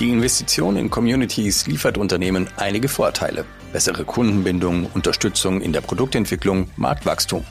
[0.00, 3.44] Die Investition in Communities liefert Unternehmen einige Vorteile.
[3.72, 7.44] Bessere Kundenbindung, Unterstützung in der Produktentwicklung, Marktwachstum.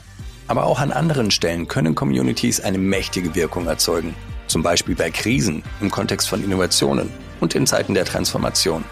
[0.46, 4.14] Aber auch an anderen Stellen können Communities eine mächtige Wirkung erzeugen.
[4.46, 7.08] Zum Beispiel bei Krisen, im Kontext von Innovationen
[7.40, 8.84] und in Zeiten der Transformation.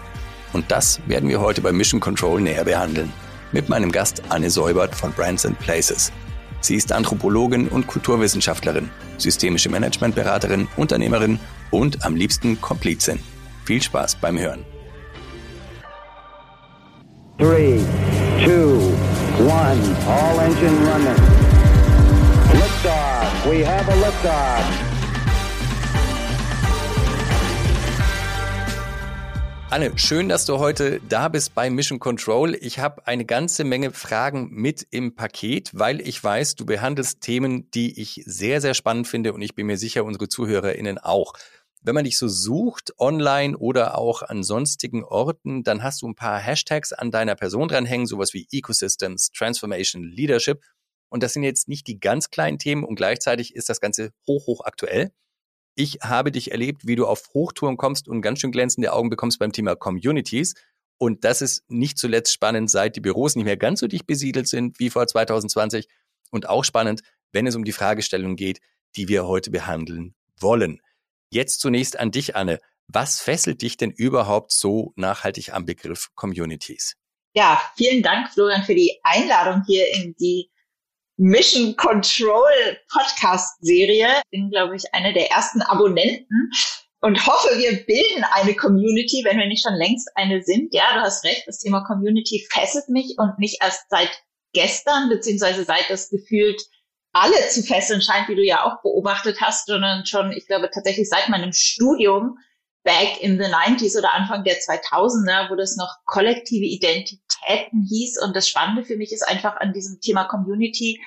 [0.51, 3.13] Und das werden wir heute bei Mission Control näher behandeln.
[3.51, 6.11] Mit meinem Gast Anne Säubert von Brands and Places.
[6.61, 8.89] Sie ist Anthropologin und Kulturwissenschaftlerin,
[9.19, 11.39] systemische Managementberaterin, Unternehmerin
[11.69, 13.19] und am liebsten Komplizin.
[13.65, 14.65] Viel Spaß beim Hören.
[17.37, 17.79] 3,
[18.43, 18.49] 2,
[19.39, 21.15] 1, all engine running.
[22.51, 24.93] Liftoff, we have a liftoff.
[29.69, 32.55] Anne, schön, dass du heute da bist bei Mission Control.
[32.61, 37.71] Ich habe eine ganze Menge Fragen mit im Paket, weil ich weiß, du behandelst Themen,
[37.71, 41.33] die ich sehr, sehr spannend finde und ich bin mir sicher, unsere ZuhörerInnen auch
[41.83, 46.15] wenn man dich so sucht, online oder auch an sonstigen Orten, dann hast du ein
[46.15, 50.61] paar Hashtags an deiner Person dranhängen, sowas wie Ecosystems, Transformation, Leadership.
[51.09, 54.47] Und das sind jetzt nicht die ganz kleinen Themen und gleichzeitig ist das Ganze hoch,
[54.47, 55.11] hoch aktuell.
[55.75, 59.39] Ich habe dich erlebt, wie du auf Hochtouren kommst und ganz schön glänzende Augen bekommst
[59.39, 60.53] beim Thema Communities.
[60.97, 64.47] Und das ist nicht zuletzt spannend, seit die Büros nicht mehr ganz so dicht besiedelt
[64.47, 65.87] sind wie vor 2020.
[66.31, 68.59] Und auch spannend, wenn es um die Fragestellung geht,
[68.95, 70.79] die wir heute behandeln wollen.
[71.33, 72.59] Jetzt zunächst an dich, Anne.
[72.87, 76.93] Was fesselt dich denn überhaupt so nachhaltig am Begriff Communities?
[77.33, 80.51] Ja, vielen Dank, Florian, für die Einladung hier in die
[81.17, 84.21] Mission Control Podcast Serie.
[84.29, 86.51] Bin, glaube ich, eine der ersten Abonnenten
[87.01, 90.71] und hoffe, wir bilden eine Community, wenn wir nicht schon längst eine sind.
[90.71, 94.21] Ja, du hast recht, das Thema Community fesselt mich und nicht erst seit
[94.53, 96.61] gestern, beziehungsweise seit das gefühlt
[97.13, 101.07] alle zu fesseln scheint, wie du ja auch beobachtet hast, sondern schon, ich glaube, tatsächlich
[101.07, 102.37] seit meinem Studium
[102.83, 108.21] back in the 90s oder Anfang der 2000er, wo das noch kollektive Identitäten hieß.
[108.21, 110.99] Und das Spannende für mich ist einfach an diesem Thema Community,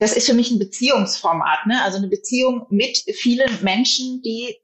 [0.00, 1.82] das ist für mich ein Beziehungsformat, ne?
[1.82, 4.56] also eine Beziehung mit vielen Menschen, die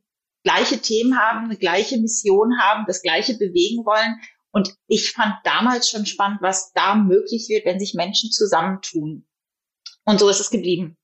[0.42, 4.20] gleiche Themen haben, eine gleiche Mission haben, das gleiche bewegen wollen.
[4.50, 9.24] Und ich fand damals schon spannend, was da möglich wird, wenn sich Menschen zusammentun.
[10.10, 10.96] Und so ist es geblieben.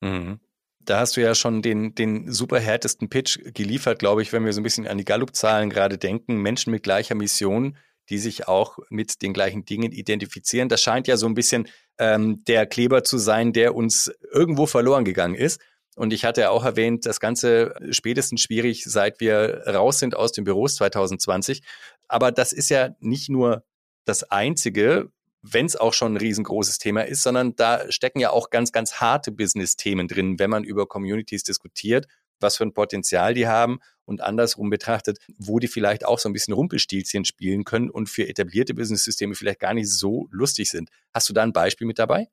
[0.00, 0.38] Mhm.
[0.78, 4.52] Da hast du ja schon den, den super härtesten Pitch geliefert, glaube ich, wenn wir
[4.52, 6.36] so ein bisschen an die Gallup-Zahlen gerade denken.
[6.36, 7.76] Menschen mit gleicher Mission,
[8.10, 10.68] die sich auch mit den gleichen Dingen identifizieren.
[10.68, 11.66] Das scheint ja so ein bisschen
[11.98, 15.60] ähm, der Kleber zu sein, der uns irgendwo verloren gegangen ist.
[15.96, 20.30] Und ich hatte ja auch erwähnt, das Ganze spätestens schwierig, seit wir raus sind aus
[20.30, 21.62] den Büros 2020.
[22.06, 23.64] Aber das ist ja nicht nur
[24.04, 25.10] das Einzige,
[25.46, 28.94] wenn es auch schon ein riesengroßes Thema ist, sondern da stecken ja auch ganz, ganz
[28.94, 32.06] harte Business-Themen drin, wenn man über Communities diskutiert,
[32.40, 36.32] was für ein Potenzial die haben und andersrum betrachtet, wo die vielleicht auch so ein
[36.32, 40.88] bisschen Rumpelstilzchen spielen können und für etablierte Business-Systeme vielleicht gar nicht so lustig sind.
[41.12, 42.28] Hast du da ein Beispiel mit dabei?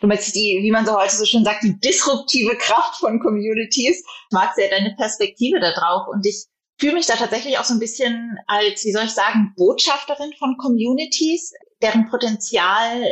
[0.00, 3.98] Du meinst die, wie man so heute so schön sagt, die disruptive Kraft von Communities.
[3.98, 6.44] Ich mag sehr deine Perspektive da drauf und ich
[6.78, 10.56] fühle mich da tatsächlich auch so ein bisschen als, wie soll ich sagen, Botschafterin von
[10.58, 11.52] Communities
[11.84, 13.04] deren Potenzial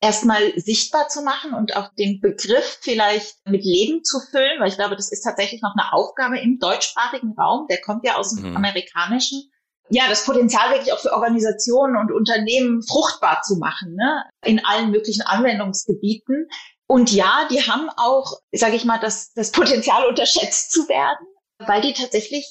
[0.00, 4.76] erstmal sichtbar zu machen und auch den Begriff vielleicht mit Leben zu füllen, weil ich
[4.76, 7.66] glaube, das ist tatsächlich noch eine Aufgabe im deutschsprachigen Raum.
[7.68, 8.56] Der kommt ja aus dem mhm.
[8.56, 9.50] amerikanischen.
[9.88, 14.24] Ja, das Potenzial wirklich auch für Organisationen und Unternehmen fruchtbar zu machen, ne?
[14.44, 16.48] in allen möglichen Anwendungsgebieten.
[16.88, 21.26] Und ja, die haben auch, sage ich mal, das, das Potenzial unterschätzt zu werden,
[21.58, 22.46] weil die tatsächlich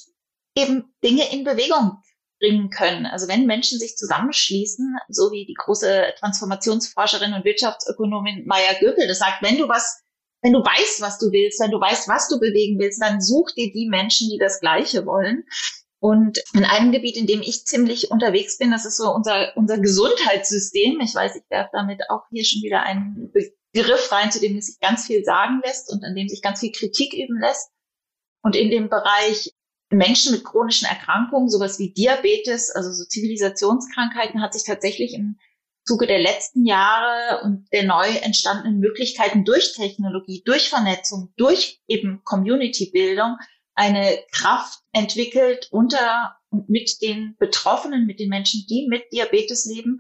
[0.58, 1.98] eben Dinge in Bewegung
[2.46, 3.06] bringen können.
[3.06, 9.20] Also wenn Menschen sich zusammenschließen, so wie die große Transformationsforscherin und Wirtschaftsökonomin Maya Göpel das
[9.20, 10.02] sagt, wenn du was,
[10.42, 13.52] wenn du weißt, was du willst, wenn du weißt, was du bewegen willst, dann such
[13.56, 15.44] dir die Menschen, die das Gleiche wollen.
[16.00, 19.80] Und in einem Gebiet, in dem ich ziemlich unterwegs bin, das ist so unser, unser
[19.80, 21.00] Gesundheitssystem.
[21.00, 23.32] Ich weiß, ich werfe damit auch hier schon wieder einen
[23.74, 26.72] Begriff rein, zu dem sich ganz viel sagen lässt und an dem sich ganz viel
[26.72, 27.72] Kritik üben lässt.
[28.44, 29.52] Und in dem Bereich
[29.90, 35.38] Menschen mit chronischen Erkrankungen, sowas wie Diabetes, also so Zivilisationskrankheiten, hat sich tatsächlich im
[35.86, 42.24] Zuge der letzten Jahre und der neu entstandenen Möglichkeiten durch Technologie, durch Vernetzung, durch eben
[42.24, 43.38] Community-Bildung
[43.76, 50.00] eine Kraft entwickelt unter und mit den Betroffenen, mit den Menschen, die mit Diabetes leben,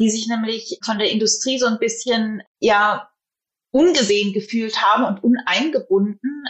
[0.00, 3.08] die sich nämlich von der Industrie so ein bisschen, ja,
[3.72, 6.44] ungesehen gefühlt haben und uneingebunden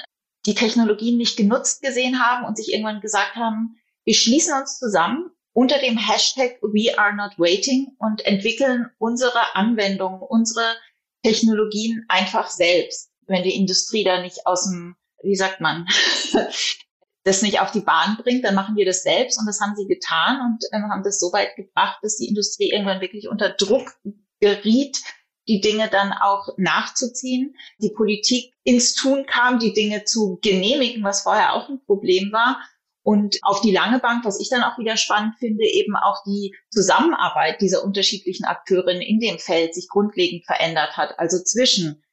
[0.47, 5.31] die Technologien nicht genutzt gesehen haben und sich irgendwann gesagt haben, wir schließen uns zusammen
[5.53, 10.77] unter dem Hashtag We are not waiting und entwickeln unsere Anwendungen, unsere
[11.23, 15.87] Technologien einfach selbst, wenn die Industrie da nicht aus dem, wie sagt man,
[17.25, 19.87] das nicht auf die Bahn bringt, dann machen wir das selbst und das haben sie
[19.87, 23.93] getan und ähm, haben das so weit gebracht, dass die Industrie irgendwann wirklich unter Druck
[24.41, 25.03] geriet,
[25.49, 31.23] die Dinge dann auch nachzuziehen, die Politik ins Tun kam, die Dinge zu genehmigen, was
[31.23, 32.61] vorher auch ein Problem war.
[33.03, 36.55] Und auf die lange Bank, was ich dann auch wieder spannend finde, eben auch die
[36.71, 41.19] Zusammenarbeit dieser unterschiedlichen Akteurinnen in dem Feld sich grundlegend verändert hat.
[41.19, 42.05] Also zwischen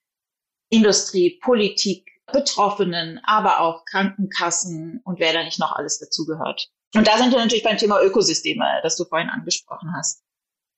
[0.69, 6.69] Industrie, Politik, Betroffenen, aber auch Krankenkassen und wer da nicht noch alles dazugehört.
[6.95, 10.23] Und da sind wir natürlich beim Thema Ökosysteme, das du vorhin angesprochen hast.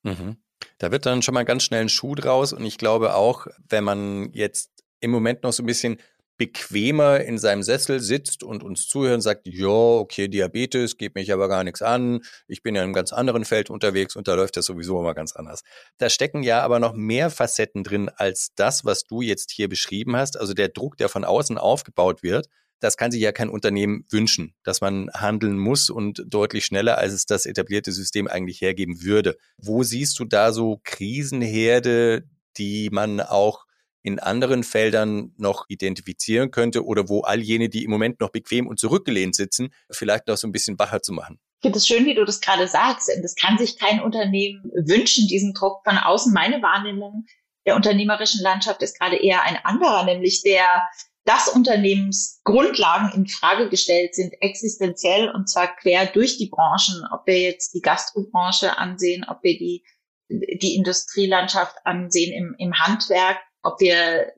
[0.04, 0.38] Mhm.
[0.77, 2.53] Da wird dann schon mal ganz schnell ein Schuh draus.
[2.53, 6.00] Und ich glaube auch, wenn man jetzt im Moment noch so ein bisschen
[6.39, 11.33] bequemer in seinem Sessel sitzt und uns zuhört und sagt, ja, okay, Diabetes geht mich
[11.33, 12.21] aber gar nichts an.
[12.47, 15.13] Ich bin ja in einem ganz anderen Feld unterwegs und da läuft das sowieso immer
[15.13, 15.63] ganz anders.
[15.97, 20.15] Da stecken ja aber noch mehr Facetten drin als das, was du jetzt hier beschrieben
[20.15, 20.39] hast.
[20.39, 22.47] Also der Druck, der von außen aufgebaut wird.
[22.79, 27.13] Das kann sich ja kein Unternehmen wünschen, dass man handeln muss und deutlich schneller, als
[27.13, 29.37] es das etablierte System eigentlich hergeben würde.
[29.57, 32.23] Wo siehst du da so Krisenherde,
[32.57, 33.65] die man auch
[34.01, 38.67] in anderen Feldern noch identifizieren könnte oder wo all jene, die im Moment noch bequem
[38.67, 41.39] und zurückgelehnt sitzen, vielleicht noch so ein bisschen wacher zu machen?
[41.59, 43.11] Ich finde es schön, wie du das gerade sagst.
[43.21, 46.31] Das kann sich kein Unternehmen wünschen, diesen Druck von außen.
[46.33, 47.25] Meine Wahrnehmung
[47.65, 50.81] der unternehmerischen Landschaft ist gerade eher ein anderer, nämlich der,
[51.29, 57.07] dass Unternehmensgrundlagen in Frage gestellt sind, existenziell und zwar quer durch die Branchen.
[57.11, 59.85] Ob wir jetzt die Gastrobranche ansehen, ob wir die,
[60.27, 64.33] die Industrielandschaft ansehen im, im Handwerk, ob wir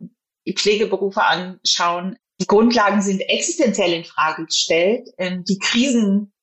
[0.46, 5.08] die Pflegeberufe anschauen, die Grundlagen sind existenziell in Frage gestellt.
[5.18, 6.34] Ähm, die Krisen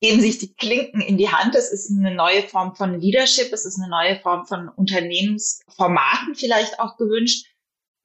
[0.00, 1.56] geben sich die Klinken in die Hand.
[1.56, 3.52] Es ist eine neue Form von Leadership.
[3.52, 7.47] Es ist eine neue Form von Unternehmensformaten vielleicht auch gewünscht.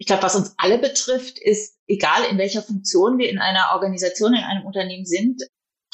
[0.03, 4.33] Ich glaube, was uns alle betrifft, ist, egal in welcher Funktion wir in einer Organisation,
[4.33, 5.41] in einem Unternehmen sind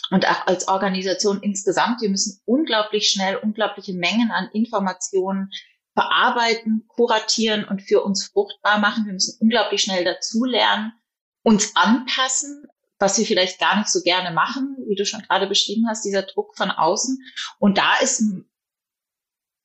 [0.09, 5.51] und auch als Organisation insgesamt, wir müssen unglaublich schnell unglaubliche Mengen an Informationen
[5.93, 9.05] verarbeiten, kuratieren und für uns fruchtbar machen.
[9.05, 10.91] Wir müssen unglaublich schnell dazulernen,
[11.43, 12.65] uns anpassen,
[12.97, 16.23] was wir vielleicht gar nicht so gerne machen, wie du schon gerade beschrieben hast, dieser
[16.23, 17.15] Druck von außen.
[17.59, 18.23] Und da ist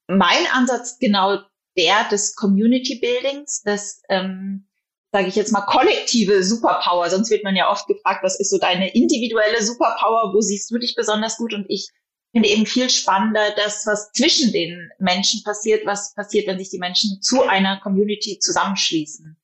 [0.06, 1.38] mein Ansatz genau
[1.76, 4.68] der des Community Buildings, des, ähm,
[5.12, 7.08] sage ich jetzt mal, kollektive Superpower.
[7.10, 10.78] Sonst wird man ja oft gefragt, was ist so deine individuelle Superpower, wo siehst du
[10.78, 11.54] dich besonders gut?
[11.54, 11.88] Und ich
[12.32, 16.78] finde eben viel spannender das, was zwischen den Menschen passiert, was passiert, wenn sich die
[16.78, 19.36] Menschen zu einer Community zusammenschließen.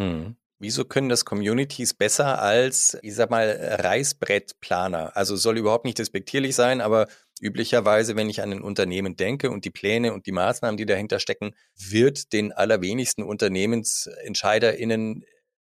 [0.00, 0.36] Hm.
[0.58, 5.14] Wieso können das Communities besser als, ich sag mal, Reißbrettplaner?
[5.14, 7.08] Also soll überhaupt nicht despektierlich sein, aber
[7.40, 11.20] üblicherweise, wenn ich an ein Unternehmen denke und die Pläne und die Maßnahmen, die dahinter
[11.20, 15.24] stecken, wird den allerwenigsten UnternehmensentscheiderInnen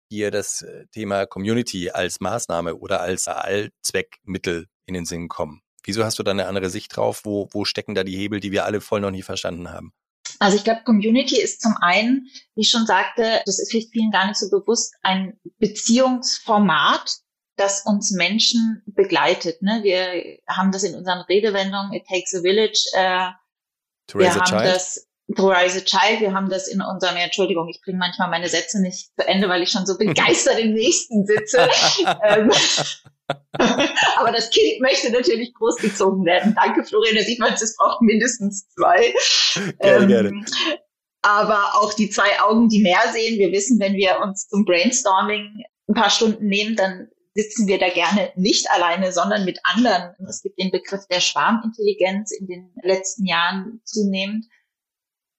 [0.10, 5.62] hier das Thema Community als Maßnahme oder als Allzweckmittel in den Sinn kommen.
[5.84, 7.22] Wieso hast du da eine andere Sicht drauf?
[7.24, 9.94] Wo, wo stecken da die Hebel, die wir alle voll noch nie verstanden haben?
[10.40, 14.28] Also ich glaube, Community ist zum einen, wie ich schon sagte, das ist vielen gar
[14.28, 17.20] nicht so bewusst, ein Beziehungsformat,
[17.62, 19.62] das uns Menschen begleitet.
[19.62, 19.82] Ne?
[19.84, 22.84] Wir haben das in unseren Redewendungen, it takes a village.
[22.94, 23.30] Äh,
[24.08, 24.66] to wir haben child.
[24.66, 26.20] das to raise a child.
[26.20, 29.48] Wir haben das in unserem, ja, Entschuldigung, ich bringe manchmal meine Sätze nicht zu Ende,
[29.50, 31.70] weil ich schon so begeistert im nächsten sitze.
[32.24, 32.52] ähm,
[34.18, 36.56] Aber das Kind möchte natürlich großgezogen werden.
[36.56, 37.16] Danke, Florian.
[37.16, 39.14] Da sieht man, es braucht mindestens zwei.
[39.80, 40.46] Gerne, ähm, gerne.
[41.22, 43.38] Aber auch die zwei Augen, die mehr sehen.
[43.38, 47.90] Wir wissen, wenn wir uns zum Brainstorming ein paar Stunden nehmen, dann sitzen wir da
[47.90, 50.14] gerne nicht alleine, sondern mit anderen.
[50.28, 54.46] Es gibt den Begriff der Schwarmintelligenz in den letzten Jahren zunehmend.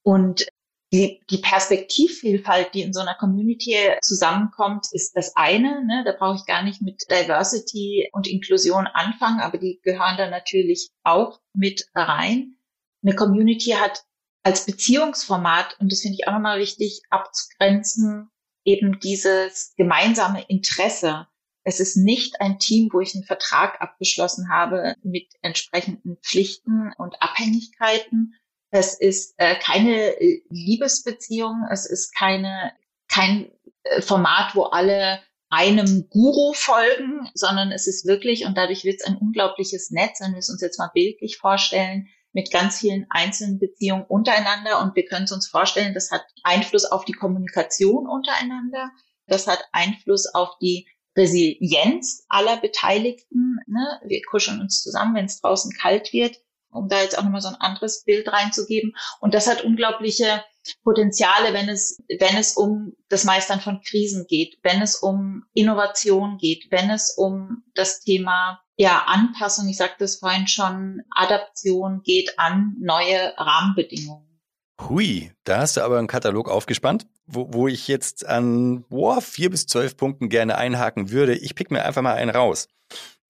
[0.02, 0.46] Und
[0.92, 5.84] die, die Perspektivvielfalt, die in so einer Community zusammenkommt, ist das eine.
[5.87, 6.02] Ne?
[6.04, 10.90] Da brauche ich gar nicht mit Diversity und Inklusion anfangen, aber die gehören da natürlich
[11.02, 12.56] auch mit rein.
[13.02, 14.04] Eine Community hat
[14.42, 18.28] als Beziehungsformat, und das finde ich auch nochmal wichtig abzugrenzen,
[18.64, 21.26] eben dieses gemeinsame Interesse.
[21.64, 27.21] Es ist nicht ein Team, wo ich einen Vertrag abgeschlossen habe mit entsprechenden Pflichten und
[27.23, 28.35] Abhängigkeiten,
[28.75, 32.73] es ist äh, keine äh, Liebesbeziehung, es ist keine,
[33.07, 33.52] kein
[33.83, 39.07] äh, Format, wo alle einem Guru folgen, sondern es ist wirklich, und dadurch wird es
[39.07, 43.59] ein unglaubliches Netz, wenn wir es uns jetzt mal bildlich vorstellen, mit ganz vielen einzelnen
[43.59, 44.81] Beziehungen untereinander.
[44.81, 48.90] Und wir können es uns vorstellen, das hat Einfluss auf die Kommunikation untereinander.
[49.26, 53.59] Das hat Einfluss auf die Resilienz aller Beteiligten.
[53.66, 54.00] Ne?
[54.04, 56.37] Wir kuscheln uns zusammen, wenn es draußen kalt wird
[56.73, 58.95] um da jetzt auch nochmal so ein anderes Bild reinzugeben.
[59.21, 60.42] Und das hat unglaubliche
[60.85, 66.38] Potenziale, wenn es, wenn es um das Meistern von Krisen geht, wenn es um Innovation
[66.38, 72.38] geht, wenn es um das Thema ja, Anpassung, ich sagte es vorhin schon, Adaption geht
[72.38, 74.40] an neue Rahmenbedingungen.
[74.81, 79.50] Hui, da hast du aber einen Katalog aufgespannt, wo, wo ich jetzt an boah, vier
[79.50, 81.35] bis zwölf Punkten gerne einhaken würde.
[81.37, 82.69] Ich pick mir einfach mal einen raus.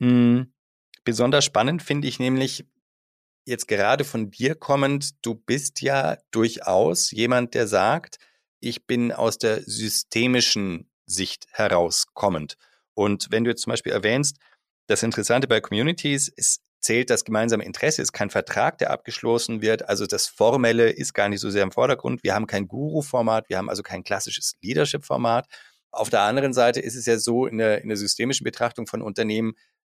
[0.01, 0.53] Hm,
[1.05, 2.67] besonders spannend finde ich nämlich
[3.45, 8.19] jetzt gerade von dir kommend, du bist ja durchaus jemand, der sagt,
[8.61, 12.57] ich bin aus der systemischen Sicht herauskommend.
[12.95, 14.37] Und wenn du jetzt zum Beispiel erwähnst,
[14.87, 19.89] das Interessante bei Communities ist, zählt das gemeinsame Interesse, ist kein Vertrag, der abgeschlossen wird.
[19.89, 22.23] Also das Formelle ist gar nicht so sehr im Vordergrund.
[22.23, 25.47] Wir haben kein Guru-Format, wir haben also kein klassisches Leadership-Format.
[25.93, 29.01] Auf der anderen Seite ist es ja so, in der, in der systemischen Betrachtung von
[29.01, 29.55] Unternehmen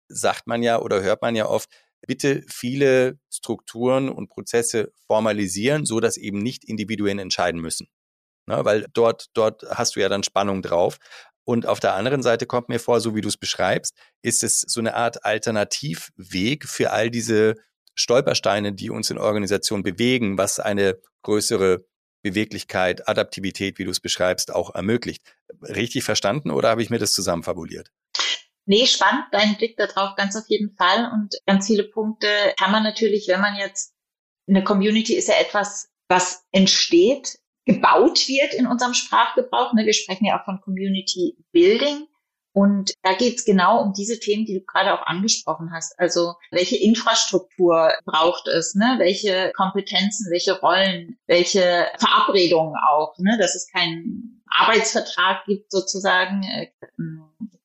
[0.09, 1.69] sagt man ja oder hört man ja oft,
[2.07, 7.89] bitte viele Strukturen und Prozesse formalisieren, so dass eben nicht Individuen entscheiden müssen.
[8.47, 10.99] Na, weil dort, dort hast du ja dann Spannung drauf.
[11.47, 14.63] Und auf der anderen Seite kommt mir vor, so wie du es beschreibst, ist es
[14.63, 17.55] so eine Art Alternativweg für all diese
[17.95, 21.87] Stolpersteine, die uns in Organisationen bewegen, was eine größere
[22.23, 25.23] Beweglichkeit, Adaptivität, wie du es beschreibst, auch ermöglicht.
[25.63, 27.93] Richtig verstanden oder habe ich mir das zusammenfabuliert?
[28.65, 31.13] Nee, spannend, dein Blick darauf ganz auf jeden Fall.
[31.13, 32.27] Und ganz viele Punkte
[32.59, 33.95] kann man natürlich, wenn man jetzt,
[34.49, 39.75] eine Community ist ja etwas, was entsteht gebaut wird in unserem Sprachgebrauch.
[39.75, 39.85] Ne?
[39.85, 42.07] Wir sprechen ja auch von Community Building.
[42.53, 45.99] Und da geht es genau um diese Themen, die du gerade auch angesprochen hast.
[45.99, 48.95] Also welche Infrastruktur braucht es, ne?
[48.97, 53.37] welche Kompetenzen, welche Rollen, welche Verabredungen auch, ne?
[53.39, 56.69] dass es keinen Arbeitsvertrag gibt sozusagen, äh,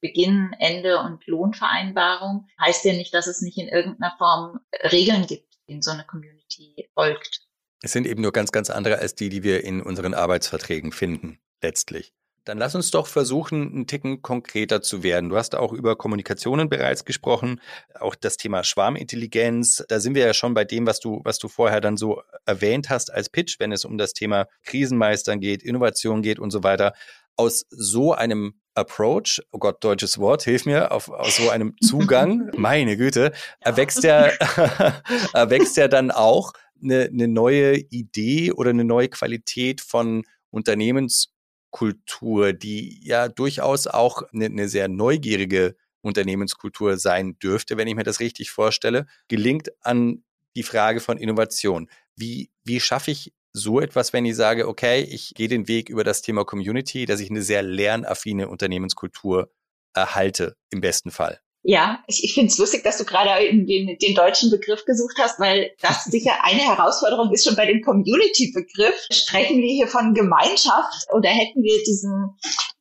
[0.01, 4.59] Beginn, Ende und Lohnvereinbarung, heißt ja nicht, dass es nicht in irgendeiner Form
[4.91, 7.50] Regeln gibt, in so eine Community folgt.
[7.81, 11.39] Es sind eben nur ganz, ganz andere als die, die wir in unseren Arbeitsverträgen finden,
[11.61, 12.13] letztlich.
[12.43, 15.29] Dann lass uns doch versuchen, einen Ticken konkreter zu werden.
[15.29, 17.61] Du hast auch über Kommunikationen bereits gesprochen,
[17.99, 19.83] auch das Thema Schwarmintelligenz.
[19.87, 22.89] Da sind wir ja schon bei dem, was du, was du vorher dann so erwähnt
[22.89, 26.93] hast als Pitch, wenn es um das Thema Krisenmeistern geht, Innovation geht und so weiter.
[27.35, 32.51] Aus so einem Approach, oh Gott, deutsches Wort, hilf mir, auf, aus so einem Zugang,
[32.55, 34.27] meine Güte, erwächst ja,
[35.33, 42.99] erwächst ja dann auch eine, eine neue Idee oder eine neue Qualität von Unternehmenskultur, die
[43.03, 48.51] ja durchaus auch eine, eine sehr neugierige Unternehmenskultur sein dürfte, wenn ich mir das richtig
[48.51, 50.23] vorstelle, gelingt an
[50.55, 51.89] die Frage von Innovation.
[52.15, 56.03] Wie, wie schaffe ich so etwas, wenn ich sage, okay, ich gehe den Weg über
[56.03, 59.51] das Thema Community, dass ich eine sehr lernaffine Unternehmenskultur
[59.93, 61.39] erhalte, im besten Fall?
[61.63, 65.39] Ja, ich, ich finde es lustig, dass du gerade den, den deutschen Begriff gesucht hast,
[65.39, 69.07] weil das sicher eine Herausforderung ist schon bei dem Community-Begriff.
[69.11, 72.35] Sprechen wir hier von Gemeinschaft oder hätten wir diesen,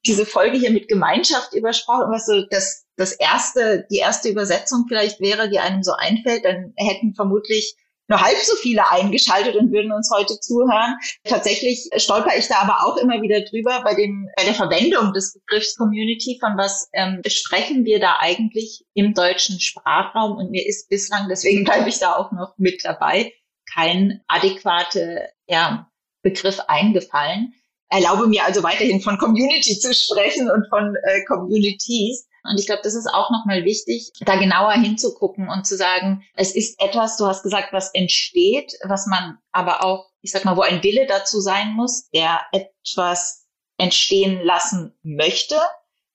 [0.06, 5.20] diese Folge hier mit Gemeinschaft übersprochen, was so das, das erste, die erste Übersetzung vielleicht
[5.20, 7.76] wäre, die einem so einfällt, dann hätten vermutlich
[8.10, 10.96] nur halb so viele eingeschaltet und würden uns heute zuhören.
[11.24, 15.32] Tatsächlich stolper ich da aber auch immer wieder drüber bei, dem, bei der Verwendung des
[15.34, 20.36] Begriffs Community, von was ähm, sprechen wir da eigentlich im deutschen Sprachraum.
[20.36, 23.32] Und mir ist bislang, deswegen bleibe ich da auch noch mit dabei,
[23.72, 25.88] kein adäquate ja,
[26.22, 27.54] Begriff eingefallen.
[27.88, 32.26] Erlaube mir also weiterhin von Community zu sprechen und von äh, Communities.
[32.44, 36.54] Und ich glaube, das ist auch nochmal wichtig, da genauer hinzugucken und zu sagen, es
[36.54, 40.62] ist etwas, du hast gesagt, was entsteht, was man aber auch, ich sag mal, wo
[40.62, 43.46] ein Wille dazu sein muss, der etwas
[43.78, 45.58] entstehen lassen möchte,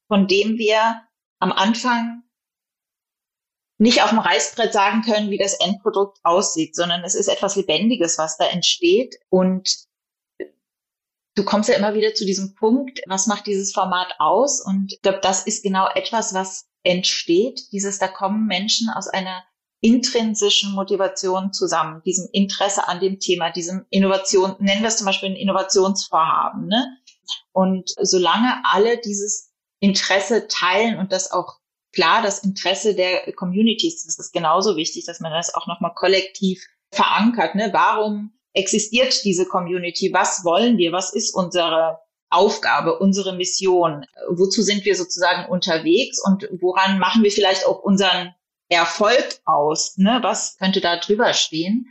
[0.07, 1.01] von dem wir
[1.39, 2.23] am Anfang
[3.77, 8.17] nicht auf dem Reißbrett sagen können, wie das Endprodukt aussieht, sondern es ist etwas Lebendiges,
[8.17, 9.15] was da entsteht.
[9.29, 9.69] Und
[11.35, 14.61] du kommst ja immer wieder zu diesem Punkt, was macht dieses Format aus?
[14.61, 17.71] Und ich glaube, das ist genau etwas, was entsteht.
[17.71, 19.43] Dieses, da kommen Menschen aus einer
[19.81, 25.29] intrinsischen Motivation zusammen, diesem Interesse an dem Thema, diesem Innovation, nennen wir es zum Beispiel
[25.29, 26.67] ein Innovationsvorhaben.
[26.67, 26.97] Ne?
[27.51, 31.59] Und solange alle dieses Interesse teilen und das auch
[31.93, 36.65] klar, das Interesse der Communities, das ist genauso wichtig, dass man das auch nochmal kollektiv
[36.91, 37.55] verankert.
[37.55, 37.69] Ne?
[37.71, 40.11] Warum existiert diese Community?
[40.13, 40.91] Was wollen wir?
[40.91, 44.05] Was ist unsere Aufgabe, unsere Mission?
[44.29, 48.33] Wozu sind wir sozusagen unterwegs und woran machen wir vielleicht auch unseren
[48.69, 49.97] Erfolg aus?
[49.97, 50.19] Ne?
[50.21, 51.87] Was könnte da drüber stehen?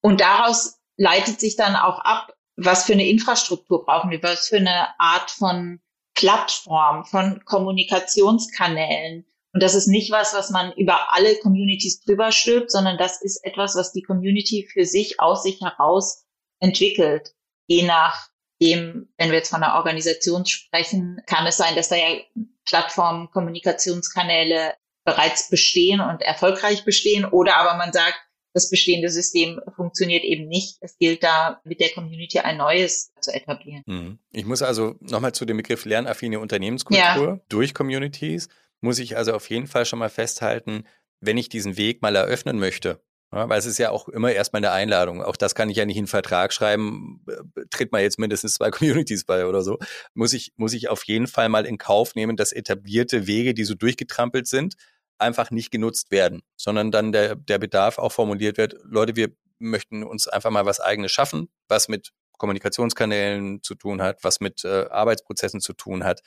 [0.00, 4.56] Und daraus leitet sich dann auch ab, was für eine Infrastruktur brauchen wir, was für
[4.56, 5.80] eine Art von
[6.14, 9.24] Plattform, von Kommunikationskanälen,
[9.54, 13.44] und das ist nicht was, was man über alle Communities drüber stülpt, sondern das ist
[13.44, 16.24] etwas, was die Community für sich aus sich heraus
[16.60, 17.34] entwickelt.
[17.70, 22.18] je nachdem, wenn wir jetzt von einer Organisation sprechen, kann es sein, dass da ja
[22.64, 24.74] Plattformen, Kommunikationskanäle
[25.04, 28.18] bereits bestehen und erfolgreich bestehen oder aber man sagt,
[28.54, 30.78] das bestehende System funktioniert eben nicht.
[30.80, 33.82] Es gilt da mit der Community ein neues zu etablieren.
[33.86, 34.18] Mhm.
[34.32, 37.40] Ich muss also nochmal zu dem Begriff lernaffine Unternehmenskultur ja.
[37.48, 38.48] durch Communities,
[38.80, 40.84] muss ich also auf jeden Fall schon mal festhalten,
[41.20, 43.00] wenn ich diesen Weg mal eröffnen möchte,
[43.32, 45.22] ja, weil es ist ja auch immer erstmal eine Einladung.
[45.22, 47.24] Auch das kann ich ja nicht in einen Vertrag schreiben,
[47.70, 49.78] tritt mal jetzt mindestens zwei Communities bei oder so.
[50.14, 53.64] Muss ich, muss ich auf jeden Fall mal in Kauf nehmen, dass etablierte Wege, die
[53.64, 54.76] so durchgetrampelt sind,
[55.18, 60.04] einfach nicht genutzt werden, sondern dann der, der Bedarf auch formuliert wird, Leute, wir möchten
[60.04, 64.86] uns einfach mal was eigenes schaffen, was mit Kommunikationskanälen zu tun hat, was mit äh,
[64.88, 66.22] Arbeitsprozessen zu tun hat,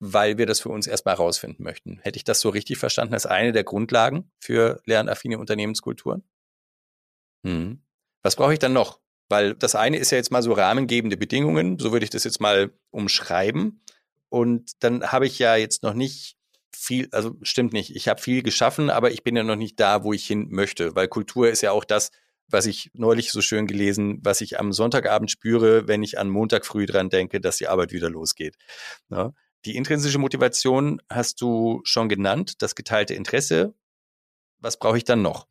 [0.00, 2.00] weil wir das für uns erstmal herausfinden möchten.
[2.02, 6.24] Hätte ich das so richtig verstanden als eine der Grundlagen für lernaffine Unternehmenskulturen?
[7.44, 7.82] Hm.
[8.22, 9.00] Was brauche ich dann noch?
[9.28, 12.40] Weil das eine ist ja jetzt mal so rahmengebende Bedingungen, so würde ich das jetzt
[12.40, 13.82] mal umschreiben.
[14.28, 16.36] Und dann habe ich ja jetzt noch nicht
[16.74, 20.02] viel, also stimmt nicht, ich habe viel geschaffen, aber ich bin ja noch nicht da,
[20.02, 22.10] wo ich hin möchte, weil Kultur ist ja auch das,
[22.48, 26.66] was ich neulich so schön gelesen, was ich am Sonntagabend spüre, wenn ich an Montag
[26.66, 28.56] früh dran denke, dass die Arbeit wieder losgeht.
[29.10, 29.32] Ja.
[29.64, 33.74] Die intrinsische Motivation hast du schon genannt, das geteilte Interesse.
[34.58, 35.46] Was brauche ich dann noch?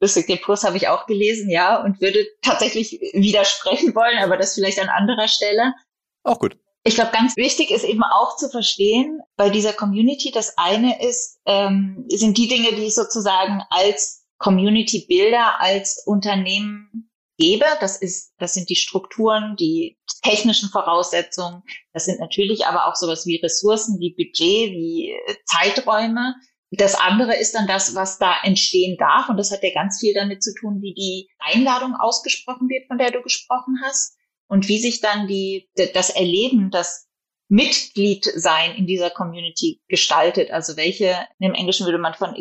[0.00, 4.54] Lustig, den Kurs habe ich auch gelesen, ja, und würde tatsächlich widersprechen wollen, aber das
[4.54, 5.74] vielleicht an anderer Stelle.
[6.22, 6.58] Auch gut.
[6.82, 11.38] Ich glaube, ganz wichtig ist eben auch zu verstehen bei dieser Community, das eine ist,
[11.44, 17.09] ähm, sind die Dinge, die ich sozusagen als Community Builder, als Unternehmen
[17.40, 17.64] gebe.
[17.80, 21.62] Das ist, das sind die Strukturen, die technischen Voraussetzungen.
[21.92, 25.16] Das sind natürlich aber auch sowas wie Ressourcen, wie Budget, wie
[25.46, 26.36] Zeiträume.
[26.70, 29.28] Das andere ist dann das, was da entstehen darf.
[29.28, 32.98] Und das hat ja ganz viel damit zu tun, wie die Einladung ausgesprochen wird, von
[32.98, 34.16] der du gesprochen hast
[34.46, 37.08] und wie sich dann die, das Erleben, das
[37.48, 40.52] Mitgliedsein in dieser Community gestaltet.
[40.52, 42.36] Also welche, im Englischen würde man von,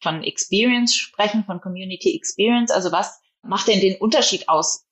[0.00, 2.70] von Experience sprechen, von Community Experience.
[2.70, 4.84] Also was macht denn den Unterschied aus,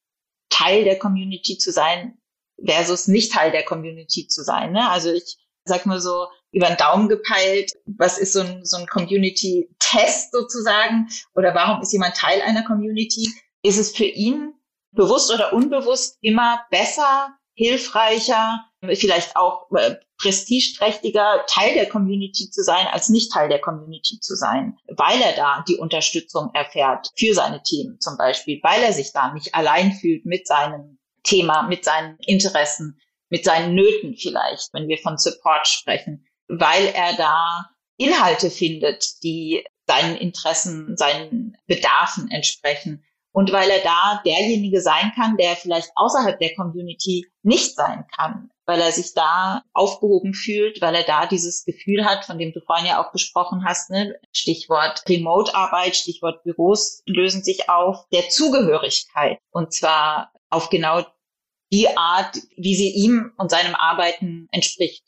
[0.51, 2.19] Teil der Community zu sein
[2.65, 4.73] versus nicht Teil der Community zu sein?
[4.73, 4.89] Ne?
[4.91, 8.87] Also ich sag mal so, über den Daumen gepeilt, was ist so ein, so ein
[8.87, 13.33] Community-Test sozusagen oder warum ist jemand Teil einer Community?
[13.63, 14.55] Ist es für ihn
[14.93, 22.87] bewusst oder unbewusst immer besser, hilfreicher, vielleicht auch äh, prestigeträchtiger Teil der Community zu sein,
[22.87, 27.63] als nicht Teil der Community zu sein, weil er da die Unterstützung erfährt für seine
[27.63, 32.17] Themen zum Beispiel, weil er sich da nicht allein fühlt mit seinem Thema, mit seinen
[32.21, 39.23] Interessen, mit seinen Nöten vielleicht, wenn wir von Support sprechen, weil er da Inhalte findet,
[39.23, 45.91] die seinen Interessen, seinen Bedarfen entsprechen und weil er da derjenige sein kann, der vielleicht
[45.95, 51.27] außerhalb der Community nicht sein kann, weil er sich da aufgehoben fühlt, weil er da
[51.27, 54.15] dieses Gefühl hat, von dem du vorhin ja auch gesprochen hast, ne?
[54.31, 59.41] Stichwort Remote-Arbeit, Stichwort Büros lösen sich auf, der Zugehörigkeit.
[59.51, 61.05] Und zwar auf genau
[61.73, 65.05] die Art, wie sie ihm und seinem Arbeiten entspricht.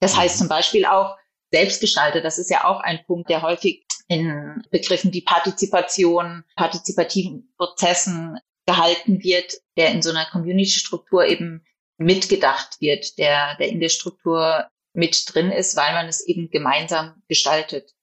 [0.00, 1.16] Das heißt zum Beispiel auch
[1.52, 2.24] selbstgestaltet.
[2.24, 9.22] Das ist ja auch ein Punkt, der häufig in Begriffen wie Partizipation, partizipativen Prozessen gehalten
[9.22, 11.64] wird, der in so einer Community-Struktur eben
[11.98, 17.22] mitgedacht wird, der, der in der Struktur mit drin ist, weil man es eben gemeinsam
[17.28, 17.94] gestaltet.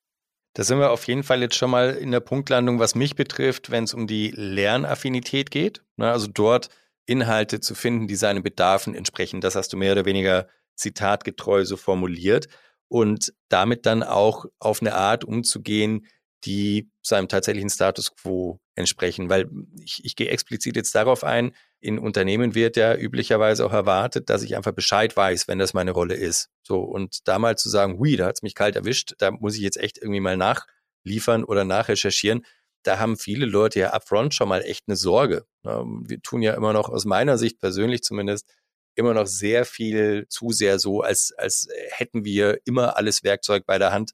[0.54, 3.72] Da sind wir auf jeden Fall jetzt schon mal in der Punktlandung, was mich betrifft,
[3.72, 5.84] wenn es um die Lernaffinität geht.
[5.98, 6.70] Also dort
[7.06, 9.42] Inhalte zu finden, die seinen Bedarfen entsprechen.
[9.42, 12.48] Das hast du mehr oder weniger zitatgetreu so formuliert
[12.88, 16.08] und damit dann auch auf eine Art umzugehen,
[16.46, 19.30] die seinem tatsächlichen Status quo entsprechen.
[19.30, 24.30] Weil ich, ich gehe explizit jetzt darauf ein, in Unternehmen wird ja üblicherweise auch erwartet,
[24.30, 26.50] dass ich einfach Bescheid weiß, wenn das meine Rolle ist.
[26.64, 29.62] So, und da mal zu sagen, hui, da hat's mich kalt erwischt, da muss ich
[29.62, 32.46] jetzt echt irgendwie mal nachliefern oder nachrecherchieren.
[32.84, 35.46] Da haben viele Leute ja upfront schon mal echt eine Sorge.
[35.64, 38.48] Wir tun ja immer noch aus meiner Sicht persönlich zumindest
[38.96, 43.78] immer noch sehr viel zu sehr so, als, als hätten wir immer alles Werkzeug bei
[43.78, 44.12] der Hand,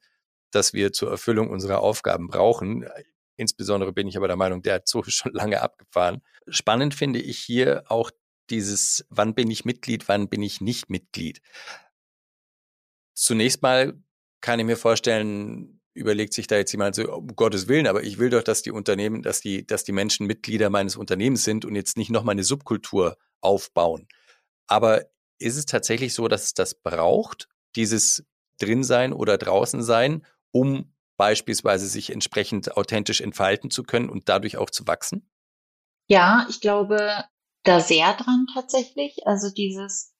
[0.51, 2.87] das wir zur Erfüllung unserer Aufgaben brauchen.
[3.35, 6.21] Insbesondere bin ich aber der Meinung, der Zug ist schon lange abgefahren.
[6.47, 8.11] Spannend finde ich hier auch
[8.49, 11.41] dieses, wann bin ich Mitglied, wann bin ich nicht Mitglied.
[13.13, 13.93] Zunächst mal
[14.41, 18.17] kann ich mir vorstellen, überlegt sich da jetzt jemand so, um Gottes Willen, aber ich
[18.17, 21.75] will doch, dass die Unternehmen, dass die, dass die Menschen Mitglieder meines Unternehmens sind und
[21.75, 24.07] jetzt nicht nochmal eine Subkultur aufbauen.
[24.67, 25.05] Aber
[25.37, 28.25] ist es tatsächlich so, dass es das braucht, dieses
[28.59, 34.87] Drinsein oder Draußensein, um beispielsweise sich entsprechend authentisch entfalten zu können und dadurch auch zu
[34.87, 35.29] wachsen?
[36.07, 37.25] Ja, ich glaube,
[37.63, 39.25] da sehr dran tatsächlich.
[39.25, 40.13] Also dieses,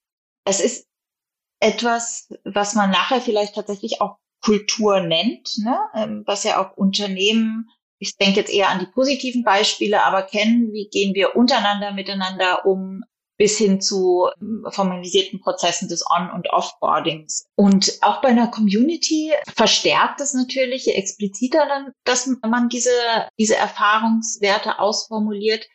[0.44, 0.86] es ist
[1.60, 5.78] etwas, was man nachher vielleicht tatsächlich auch Kultur nennt, ne?
[5.94, 10.72] Ähm, was ja auch Unternehmen, ich denke jetzt eher an die positiven Beispiele, aber kennen,
[10.72, 13.04] wie gehen wir untereinander miteinander um,
[13.38, 17.46] bis hin zu ähm, formalisierten Prozessen des On- und Offboardings.
[17.56, 22.90] Und auch bei einer Community verstärkt es natürlich, je expliziter dann, dass man diese,
[23.38, 25.66] diese Erfahrungswerte ausformuliert,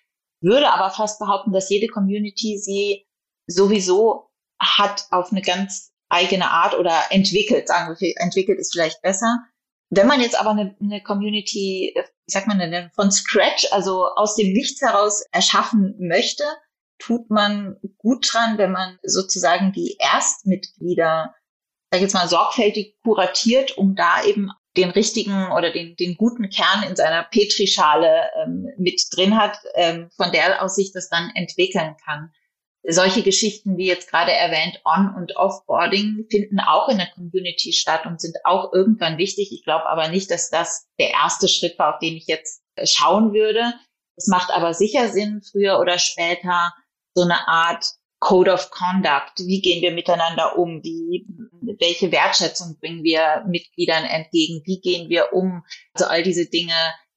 [0.41, 3.05] würde aber fast behaupten, dass jede Community sie
[3.47, 9.39] sowieso hat auf eine ganz eigene Art oder entwickelt, sagen wir, entwickelt ist vielleicht besser.
[9.89, 14.35] Wenn man jetzt aber eine, eine Community, wie sagt man denn, von Scratch, also aus
[14.35, 16.43] dem Nichts heraus erschaffen möchte,
[16.99, 21.35] tut man gut dran, wenn man sozusagen die Erstmitglieder,
[21.91, 26.49] sag ich jetzt mal, sorgfältig kuratiert, um da eben den richtigen oder den, den guten
[26.49, 31.31] Kern in seiner Petrischale ähm, mit drin hat, ähm, von der aus sich das dann
[31.33, 32.31] entwickeln kann.
[32.83, 38.05] Solche Geschichten wie jetzt gerade erwähnt, On- und Offboarding finden auch in der Community statt
[38.05, 39.51] und sind auch irgendwann wichtig.
[39.51, 42.85] Ich glaube aber nicht, dass das der erste Schritt war, auf den ich jetzt äh,
[42.85, 43.73] schauen würde.
[44.15, 46.73] Es macht aber sicher Sinn, früher oder später
[47.17, 47.83] so eine Art
[48.19, 49.39] Code of Conduct.
[49.39, 50.83] Wie gehen wir miteinander um?
[50.83, 51.25] Wie,
[51.79, 54.61] welche Wertschätzung bringen wir Mitgliedern entgegen?
[54.65, 55.63] Wie gehen wir um?
[55.93, 56.75] Also all diese Dinge,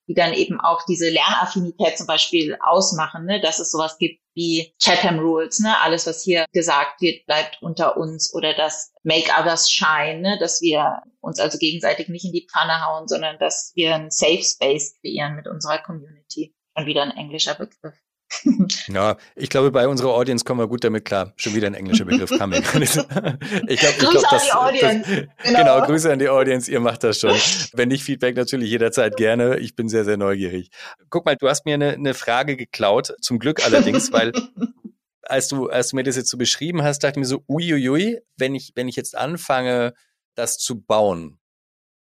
[0.09, 3.41] die dann eben auch diese Lernaffinität zum Beispiel ausmachen, ne?
[3.43, 5.79] dass es sowas gibt wie Chatham Rules, ne?
[5.81, 10.39] alles, was hier gesagt wird, bleibt unter uns oder das Make Others Shine, ne?
[10.39, 14.43] dass wir uns also gegenseitig nicht in die Pfanne hauen, sondern dass wir einen Safe
[14.43, 16.55] Space kreieren mit unserer Community.
[16.75, 17.95] Und wieder ein englischer Begriff.
[18.89, 21.33] Ja, ich glaube, bei unserer Audience kommen wir gut damit klar.
[21.37, 22.59] Schon wieder ein englischer Begriff kam mir.
[22.59, 23.39] ich glaube,
[23.69, 25.29] ich glaub, Grüße das, an die Audience.
[25.39, 25.59] Das, genau.
[25.59, 26.71] genau, Grüße an die Audience.
[26.71, 27.37] Ihr macht das schon.
[27.73, 29.59] Wenn nicht Feedback, natürlich jederzeit gerne.
[29.59, 30.71] Ich bin sehr, sehr neugierig.
[31.11, 33.15] Guck mal, du hast mir eine, eine Frage geklaut.
[33.21, 34.33] Zum Glück allerdings, weil
[35.23, 38.21] als du, als du mir das jetzt so beschrieben hast, dachte ich mir so, uiuiui,
[38.37, 39.95] wenn ich, wenn ich jetzt anfange,
[40.35, 41.39] das zu bauen,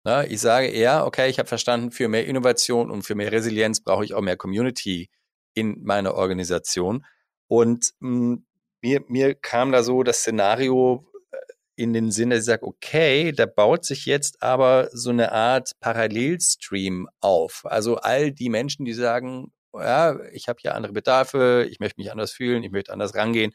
[0.05, 3.81] na, ich sage eher, okay, ich habe verstanden, für mehr Innovation und für mehr Resilienz
[3.81, 5.09] brauche ich auch mehr Community
[5.53, 7.05] in meiner Organisation.
[7.47, 8.45] Und mh, hm,
[8.81, 11.37] mir, mir kam da so das Szenario äh,
[11.75, 15.71] in den Sinn, dass ich sage, okay, da baut sich jetzt aber so eine Art
[15.79, 17.61] Parallelstream auf.
[17.65, 22.11] Also all die Menschen, die sagen, ja, ich habe hier andere Bedarfe, ich möchte mich
[22.11, 23.53] anders fühlen, ich möchte anders rangehen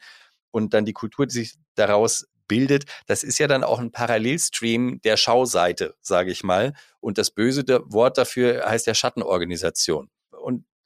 [0.51, 4.99] und dann die Kultur, die sich daraus bildet, das ist ja dann auch ein Parallelstream
[5.03, 6.73] der Schauseite, sage ich mal.
[6.99, 10.09] Und das böse Wort dafür heißt ja Schattenorganisation.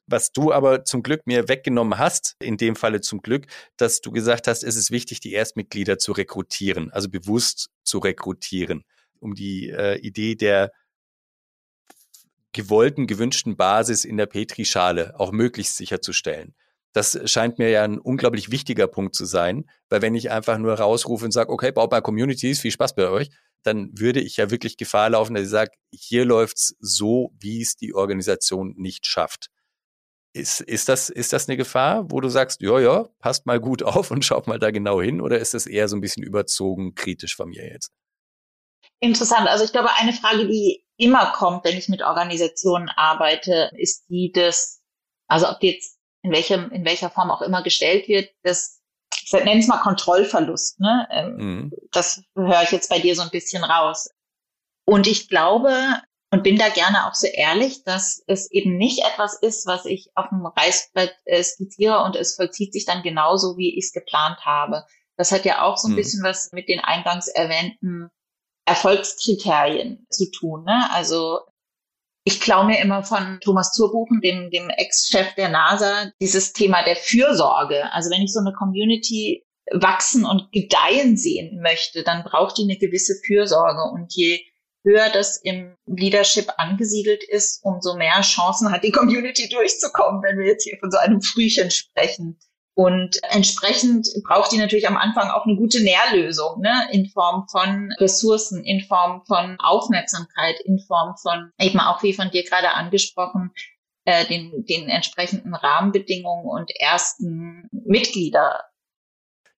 [0.06, 4.10] Was du aber zum Glück mir weggenommen hast, in dem Falle zum Glück, dass du
[4.10, 8.84] gesagt hast, es ist wichtig, die Erstmitglieder zu rekrutieren, also bewusst zu rekrutieren,
[9.18, 10.72] um die äh, Idee der
[12.52, 16.54] gewollten, gewünschten Basis in der Petrischale auch möglichst sicherzustellen.
[16.92, 20.74] Das scheint mir ja ein unglaublich wichtiger Punkt zu sein, weil wenn ich einfach nur
[20.74, 23.30] rausrufe und sage, okay, baut mal Communities, viel Spaß bei euch,
[23.64, 27.74] dann würde ich ja wirklich Gefahr laufen, dass ich sage, hier läuft's so, wie es
[27.74, 29.48] die Organisation nicht schafft.
[30.36, 33.82] Ist, ist, das, ist das eine Gefahr, wo du sagst, ja, ja, passt mal gut
[33.84, 35.20] auf und schaut mal da genau hin?
[35.20, 37.92] Oder ist das eher so ein bisschen überzogen kritisch von mir jetzt?
[39.00, 39.48] Interessant.
[39.48, 44.32] Also ich glaube, eine Frage, die immer kommt, wenn ich mit Organisationen arbeite, ist die
[44.32, 44.82] des,
[45.28, 48.80] also ob die jetzt in welchem, in welcher Form auch immer gestellt wird, das,
[49.22, 51.06] ich nenne es mal Kontrollverlust, ne?
[51.10, 51.72] Ähm, mhm.
[51.92, 54.08] Das höre ich jetzt bei dir so ein bisschen raus.
[54.86, 56.00] Und ich glaube,
[56.34, 60.10] und bin da gerne auch so ehrlich, dass es eben nicht etwas ist, was ich
[60.16, 64.44] auf dem Reißbrett äh, skizziere und es vollzieht sich dann genauso, wie ich es geplant
[64.44, 64.84] habe.
[65.16, 65.96] Das hat ja auch so ein hm.
[65.96, 68.10] bisschen was mit den eingangs erwähnten
[68.66, 70.64] Erfolgskriterien zu tun.
[70.64, 70.88] Ne?
[70.90, 71.38] Also
[72.24, 76.96] ich klaue mir immer von Thomas Zurbuchen, dem, dem Ex-Chef der NASA, dieses Thema der
[76.96, 77.92] Fürsorge.
[77.92, 82.76] Also wenn ich so eine Community wachsen und gedeihen sehen möchte, dann braucht die eine
[82.76, 83.84] gewisse Fürsorge.
[83.92, 84.40] Und je
[84.84, 90.46] höher das im Leadership angesiedelt ist, umso mehr Chancen hat die Community durchzukommen, wenn wir
[90.46, 92.38] jetzt hier von so einem Frühchen sprechen.
[92.76, 96.88] Und entsprechend braucht die natürlich am Anfang auch eine gute Nährlösung, ne?
[96.90, 102.30] in Form von Ressourcen, in Form von Aufmerksamkeit, in Form von eben auch wie von
[102.30, 103.52] dir gerade angesprochen,
[104.06, 108.64] äh, den, den entsprechenden Rahmenbedingungen und ersten Mitglieder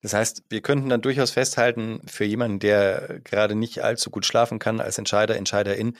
[0.07, 4.61] das heißt, wir könnten dann durchaus festhalten, für jemanden, der gerade nicht allzu gut schlafen
[4.61, 5.97] kann, als Entscheider, Entscheiderin,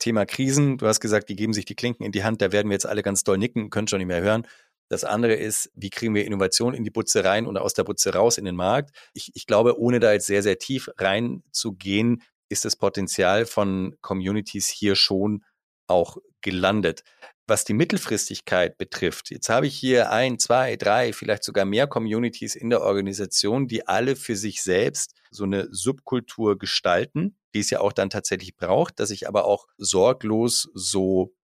[0.00, 2.66] Thema Krisen, du hast gesagt, die geben sich die Klinken in die Hand, da werden
[2.70, 4.48] wir jetzt alle ganz doll nicken, können schon nicht mehr hören.
[4.88, 8.12] Das andere ist, wie kriegen wir Innovation in die Butze rein und aus der Butze
[8.12, 8.90] raus in den Markt?
[9.12, 14.66] Ich, ich glaube, ohne da jetzt sehr, sehr tief reinzugehen, ist das Potenzial von Communities
[14.66, 15.44] hier schon
[15.86, 17.02] auch gelandet.
[17.48, 22.56] Was die Mittelfristigkeit betrifft, jetzt habe ich hier ein, zwei, drei, vielleicht sogar mehr Communities
[22.56, 27.80] in der Organisation, die alle für sich selbst so eine Subkultur gestalten, die es ja
[27.80, 31.34] auch dann tatsächlich braucht, dass ich aber auch sorglos so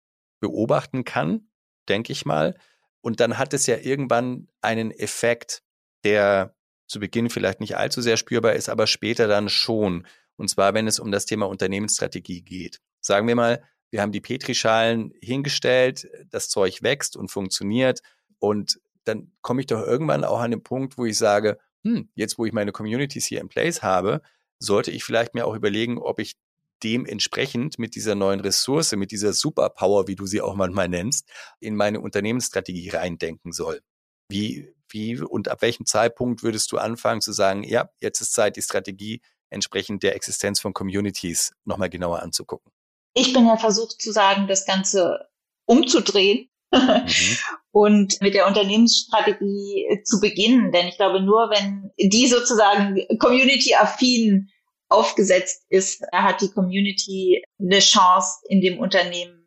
[0.41, 1.49] beobachten kann,
[1.89, 2.57] denke ich mal.
[3.01, 5.63] Und dann hat es ja irgendwann einen Effekt,
[6.05, 6.55] der
[6.89, 10.07] zu Beginn vielleicht nicht allzu sehr spürbar ist, aber später dann schon.
[10.37, 12.81] Und zwar, wenn es um das Thema Unternehmensstrategie geht.
[13.01, 18.01] Sagen wir mal, wir haben die Petrischalen hingestellt, das Zeug wächst und funktioniert
[18.39, 22.39] und dann komme ich doch irgendwann auch an den Punkt, wo ich sage, hm, jetzt
[22.39, 24.23] wo ich meine Communities hier in place habe,
[24.59, 26.37] sollte ich vielleicht mir auch überlegen, ob ich
[26.83, 31.29] dementsprechend mit dieser neuen Ressource, mit dieser Superpower, wie du sie auch manchmal nennst,
[31.61, 33.81] in meine Unternehmensstrategie reindenken soll.
[34.29, 38.57] Wie, wie und ab welchem Zeitpunkt würdest du anfangen zu sagen, ja, jetzt ist Zeit,
[38.57, 42.73] die Strategie entsprechend der Existenz von Communities nochmal genauer anzugucken?
[43.15, 45.29] Ich bin ja versucht zu sagen, das Ganze
[45.67, 47.07] umzudrehen mhm.
[47.73, 50.73] und mit der Unternehmensstrategie zu beginnen.
[50.73, 54.49] Denn ich glaube, nur wenn die sozusagen community-affin
[54.89, 59.47] aufgesetzt ist, hat die Community eine Chance, in dem Unternehmen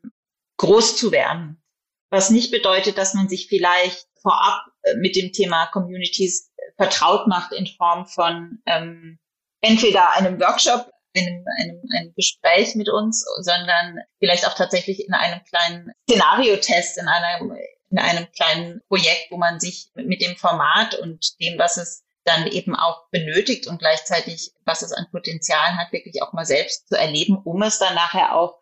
[0.58, 1.62] groß zu werden.
[2.10, 4.62] Was nicht bedeutet, dass man sich vielleicht vorab
[4.98, 9.20] mit dem Thema Communities vertraut macht in Form von ähm,
[9.62, 15.44] entweder einem Workshop einem, einem, einem Gespräch mit uns, sondern vielleicht auch tatsächlich in einem
[15.44, 17.58] kleinen Szenariotest, in einem,
[17.90, 22.48] in einem kleinen Projekt, wo man sich mit dem Format und dem, was es dann
[22.48, 26.98] eben auch benötigt und gleichzeitig, was es an Potenzialen hat, wirklich auch mal selbst zu
[26.98, 28.62] erleben, um es dann nachher auch,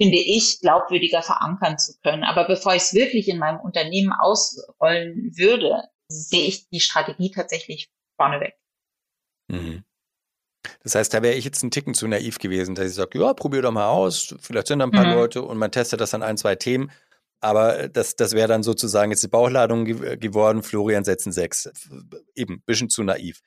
[0.00, 2.22] finde ich, glaubwürdiger verankern zu können.
[2.22, 7.90] Aber bevor ich es wirklich in meinem Unternehmen ausrollen würde, sehe ich die Strategie tatsächlich
[8.16, 8.54] vorneweg.
[9.48, 9.84] Mhm.
[10.82, 13.32] Das heißt, da wäre ich jetzt ein Ticken zu naiv gewesen, dass ich sage, ja,
[13.34, 15.14] probier doch mal aus, vielleicht sind da ein paar mhm.
[15.14, 16.90] Leute und man testet das an ein, zwei Themen.
[17.40, 21.70] Aber das, das wäre dann sozusagen jetzt die Bauchladung ge geworden, Florian setzen sechs.
[22.34, 23.40] Eben, ein bisschen zu naiv.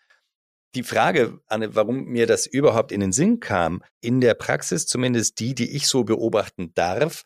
[0.76, 5.40] Die Frage, Anne, warum mir das überhaupt in den Sinn kam, in der Praxis, zumindest
[5.40, 7.24] die, die ich so beobachten darf,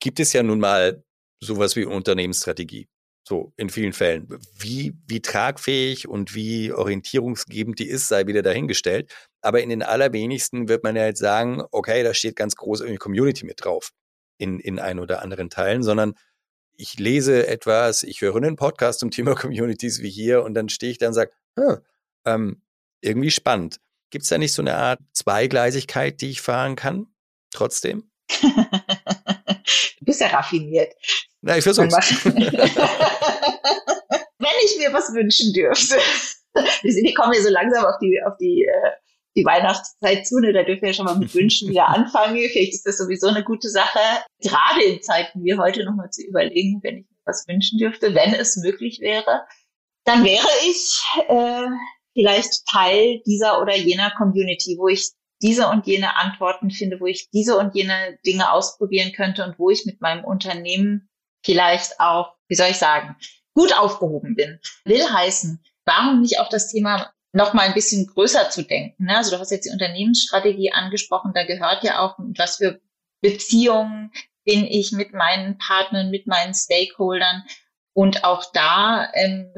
[0.00, 1.04] gibt es ja nun mal
[1.40, 2.88] sowas wie Unternehmensstrategie.
[3.26, 4.28] So, in vielen Fällen.
[4.58, 9.10] Wie, wie tragfähig und wie orientierungsgebend die ist, sei wieder dahingestellt.
[9.40, 12.98] Aber in den allerwenigsten wird man ja jetzt sagen, okay, da steht ganz groß irgendwie
[12.98, 13.92] Community mit drauf
[14.36, 16.14] in, in ein oder anderen Teilen, sondern
[16.76, 20.92] ich lese etwas, ich höre einen Podcast zum Thema Communities wie hier und dann stehe
[20.92, 21.78] ich da und sage, hm,
[22.26, 22.62] ähm,
[23.00, 23.80] irgendwie spannend.
[24.10, 27.06] Gibt es da nicht so eine Art Zweigleisigkeit, die ich fahren kann?
[27.50, 28.10] Trotzdem?
[29.98, 30.94] du bist ja raffiniert.
[31.40, 32.24] Na, ich versuch's.
[32.24, 32.36] Wenn
[34.64, 35.96] ich mir was wünschen dürfte.
[36.82, 38.90] Wir kommen ja so langsam auf die, auf die, äh,
[39.36, 40.52] die Weihnachtszeit zu, ne?
[40.52, 42.36] da dürfen wir schon mal mit Wünschen wieder anfangen.
[42.36, 43.98] Vielleicht ist das sowieso eine gute Sache,
[44.40, 48.34] gerade in Zeiten wie heute nochmal zu überlegen, wenn ich mir was wünschen dürfte, wenn
[48.34, 49.46] es möglich wäre,
[50.04, 51.66] dann wäre ich äh,
[52.12, 55.10] vielleicht Teil dieser oder jener Community, wo ich
[55.44, 59.68] diese und jene Antworten finde, wo ich diese und jene Dinge ausprobieren könnte und wo
[59.68, 61.10] ich mit meinem Unternehmen
[61.44, 63.14] vielleicht auch, wie soll ich sagen,
[63.52, 64.58] gut aufgehoben bin.
[64.86, 69.04] Will heißen, warum nicht auch das Thema noch mal ein bisschen größer zu denken.
[69.04, 69.16] Ne?
[69.18, 72.80] Also du hast jetzt die Unternehmensstrategie angesprochen, da gehört ja auch, was für
[73.20, 74.12] Beziehungen
[74.44, 77.44] bin ich mit meinen Partnern, mit meinen Stakeholdern.
[77.92, 79.52] Und auch da ähm,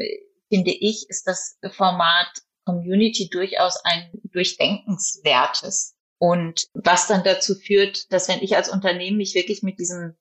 [0.48, 2.28] finde ich, ist das Format
[2.66, 5.96] Community durchaus ein durchdenkenswertes.
[6.18, 10.16] Und was dann dazu führt, dass wenn ich als Unternehmen mich wirklich mit diesem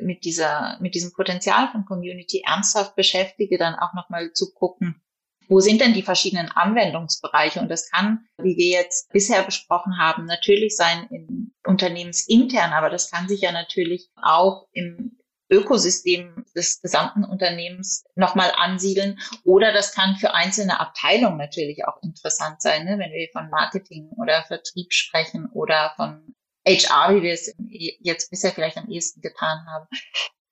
[0.00, 5.00] mit dieser, mit diesem Potenzial von Community ernsthaft beschäftige, dann auch nochmal zu gucken,
[5.48, 7.60] wo sind denn die verschiedenen Anwendungsbereiche?
[7.60, 13.10] Und das kann, wie wir jetzt bisher besprochen haben, natürlich sein in unternehmensintern, aber das
[13.10, 15.15] kann sich ja natürlich auch im
[15.50, 19.18] Ökosystem des gesamten Unternehmens nochmal ansiedeln.
[19.44, 22.98] Oder das kann für einzelne Abteilungen natürlich auch interessant sein, ne?
[22.98, 26.34] wenn wir von Marketing oder Vertrieb sprechen oder von
[26.66, 27.54] HR, wie wir es
[28.00, 29.86] jetzt bisher vielleicht am ehesten getan haben.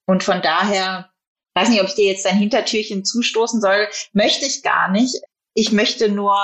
[0.07, 1.11] Und von daher,
[1.54, 5.20] weiß nicht, ob ich dir jetzt dein Hintertürchen zustoßen soll, möchte ich gar nicht.
[5.54, 6.37] Ich möchte nur,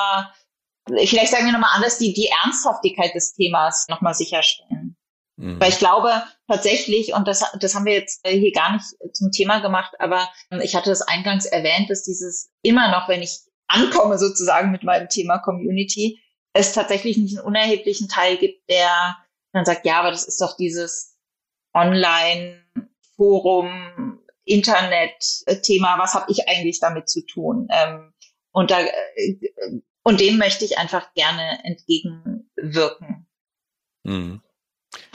[0.88, 4.96] vielleicht sagen wir nochmal anders, die, die Ernsthaftigkeit des Themas nochmal sicherstellen.
[5.40, 5.58] Mhm.
[5.58, 6.12] Weil ich glaube
[6.46, 10.28] tatsächlich, und das, das haben wir jetzt hier gar nicht zum Thema gemacht, aber
[10.62, 15.08] ich hatte das eingangs erwähnt, dass dieses immer noch, wenn ich ankomme sozusagen mit meinem
[15.08, 16.20] Thema Community,
[16.52, 19.16] es tatsächlich nicht einen unerheblichen Teil gibt, der
[19.52, 21.16] dann sagt, ja, aber das ist doch dieses
[21.74, 27.68] Online-Forum, Internet-Thema, was habe ich eigentlich damit zu tun?
[27.70, 28.12] Ähm,
[28.52, 28.90] und da äh,
[30.02, 33.28] und dem möchte ich einfach gerne entgegenwirken.
[34.02, 34.42] Mhm.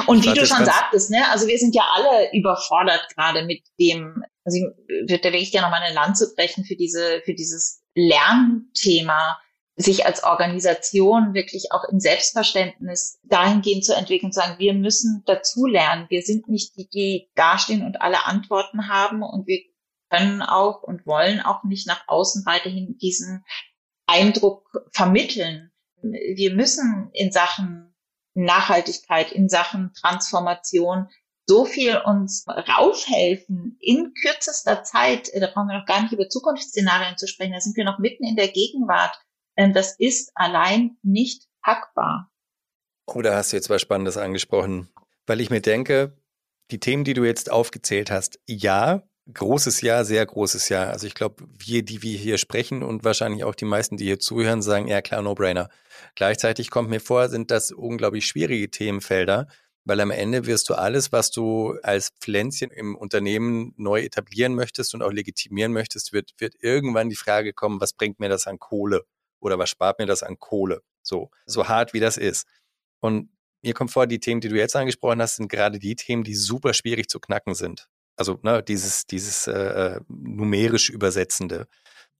[0.07, 4.23] Und wie du schon sagtest, ne, also wir sind ja alle überfordert gerade mit dem,
[4.43, 9.37] also ich, da will ich ja nochmal eine Lanze brechen für diese, für dieses Lernthema,
[9.77, 16.05] sich als Organisation wirklich auch im Selbstverständnis dahingehend zu entwickeln, zu sagen, wir müssen dazulernen.
[16.09, 19.59] Wir sind nicht die, die dastehen und alle Antworten haben und wir
[20.09, 23.43] können auch und wollen auch nicht nach außen weiterhin diesen
[24.05, 25.71] Eindruck vermitteln.
[26.01, 27.94] Wir müssen in Sachen
[28.35, 31.09] Nachhaltigkeit, in Sachen Transformation
[31.47, 35.29] so viel uns raushelfen in kürzester Zeit.
[35.33, 37.53] Da brauchen wir noch gar nicht über Zukunftsszenarien zu sprechen.
[37.53, 39.15] Da sind wir noch mitten in der Gegenwart.
[39.55, 42.31] Ähm, das ist allein nicht packbar.
[43.07, 44.89] Oh, da hast du jetzt was Spannendes angesprochen,
[45.27, 46.17] weil ich mir denke,
[46.71, 50.89] die Themen, die du jetzt aufgezählt hast, ja, großes Ja, sehr großes Ja.
[50.89, 54.19] Also ich glaube, wir, die wir hier sprechen und wahrscheinlich auch die meisten, die hier
[54.19, 55.69] zuhören, sagen, ja klar, No-Brainer.
[56.15, 59.47] Gleichzeitig kommt mir vor, sind das unglaublich schwierige Themenfelder,
[59.83, 64.93] weil am Ende wirst du alles, was du als Pflänzchen im Unternehmen neu etablieren möchtest
[64.93, 68.59] und auch legitimieren möchtest, wird, wird irgendwann die Frage kommen, was bringt mir das an
[68.59, 69.05] Kohle?
[69.45, 70.81] oder was spart mir das an Kohle?
[71.01, 72.47] So, so hart wie das ist.
[72.99, 73.29] Und
[73.61, 76.35] mir kommt vor, die Themen, die du jetzt angesprochen hast, sind gerade die Themen, die
[76.35, 77.87] super schwierig zu knacken sind.
[78.15, 81.67] Also ne, dieses, dieses äh, äh numerisch Übersetzende.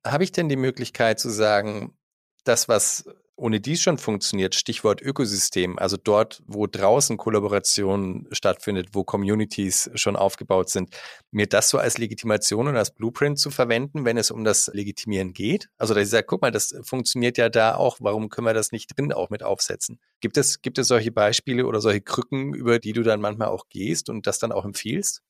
[0.06, 1.98] Habe ich denn die Möglichkeit zu sagen,
[2.44, 3.06] das, was
[3.38, 10.16] ohne dies schon funktioniert, Stichwort Ökosystem, also dort, wo draußen Kollaboration stattfindet, wo Communities schon
[10.16, 10.96] aufgebaut sind,
[11.32, 15.34] mir das so als Legitimation und als Blueprint zu verwenden, wenn es um das Legitimieren
[15.34, 15.70] geht?
[15.78, 18.72] Also, dass ich sage, guck mal, das funktioniert ja da auch, warum können wir das
[18.72, 20.00] nicht drin auch mit aufsetzen?
[20.22, 23.68] Gibt es, gibt es solche Beispiele oder solche Krücken, über die du dann manchmal auch
[23.70, 25.22] gehst und das dann auch empfiehlst?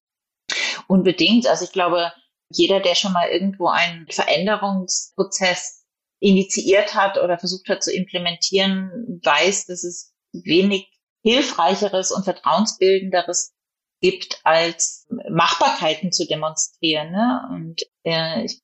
[0.87, 1.47] Unbedingt.
[1.47, 2.11] Also ich glaube,
[2.49, 5.85] jeder, der schon mal irgendwo einen Veränderungsprozess
[6.19, 10.89] initiiert hat oder versucht hat zu implementieren, weiß, dass es wenig
[11.23, 13.53] hilfreicheres und vertrauensbildenderes
[14.01, 17.11] gibt, als Machbarkeiten zu demonstrieren.
[17.11, 17.41] Ne?
[17.51, 18.61] Und äh, ich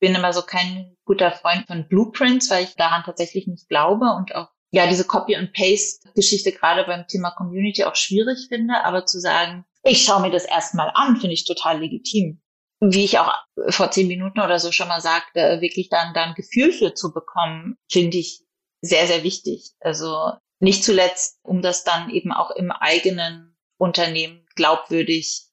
[0.00, 4.34] bin immer so kein guter Freund von Blueprints, weil ich daran tatsächlich nicht glaube und
[4.34, 9.06] auch ja diese Copy and Paste Geschichte gerade beim Thema Community auch schwierig finde, aber
[9.06, 12.42] zu sagen, ich schaue mir das erstmal an, finde ich total legitim
[12.82, 13.32] wie ich auch
[13.68, 17.76] vor zehn Minuten oder so schon mal sagte, wirklich dann dann Gefühl für zu bekommen,
[17.88, 18.42] finde ich
[18.80, 19.70] sehr, sehr wichtig.
[19.78, 25.46] Also nicht zuletzt, um das dann eben auch im eigenen Unternehmen glaubwürdig,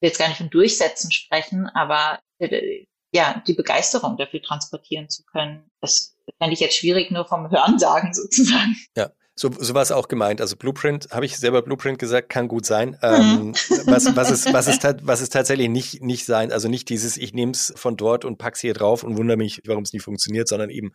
[0.00, 5.70] jetzt gar nicht von Durchsetzen sprechen, aber äh, ja, die Begeisterung dafür transportieren zu können.
[5.80, 8.76] Das fände ich jetzt schwierig, nur vom Hörensagen sozusagen.
[8.96, 10.40] Ja, so, so war es auch gemeint.
[10.40, 12.98] Also Blueprint, habe ich selber Blueprint gesagt, kann gut sein.
[13.02, 13.54] Ähm, mhm.
[13.86, 17.34] was, was, ist, was, ist, was ist tatsächlich nicht, nicht sein, also nicht dieses, ich
[17.34, 20.48] nehme es von dort und pack's hier drauf und wundere mich, warum es nicht funktioniert,
[20.48, 20.92] sondern eben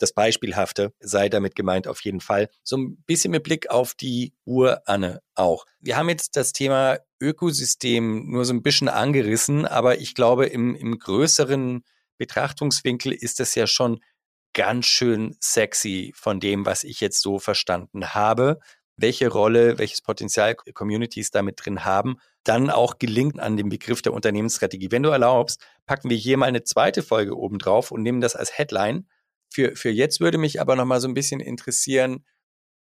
[0.00, 2.48] das Beispielhafte sei damit gemeint auf jeden Fall.
[2.62, 5.66] So ein bisschen mit Blick auf die Uhr, Anne, auch.
[5.78, 10.74] Wir haben jetzt das Thema Ökosystem nur so ein bisschen angerissen, aber ich glaube, im,
[10.74, 11.84] im größeren
[12.18, 14.00] Betrachtungswinkel ist es ja schon
[14.52, 18.58] ganz schön sexy von dem, was ich jetzt so verstanden habe,
[18.96, 24.12] welche Rolle, welches Potenzial Communities damit drin haben, dann auch gelingt an dem Begriff der
[24.12, 24.90] Unternehmensstrategie.
[24.90, 28.36] Wenn du erlaubst, packen wir hier mal eine zweite Folge oben drauf und nehmen das
[28.36, 29.06] als Headline.
[29.52, 32.24] Für, für jetzt würde mich aber noch mal so ein bisschen interessieren,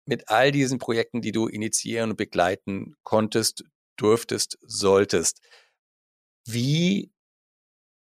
[0.06, 3.64] mit all diesen Projekten, die du initiieren und begleiten konntest,
[3.96, 5.40] durftest, solltest.
[6.46, 7.10] Wie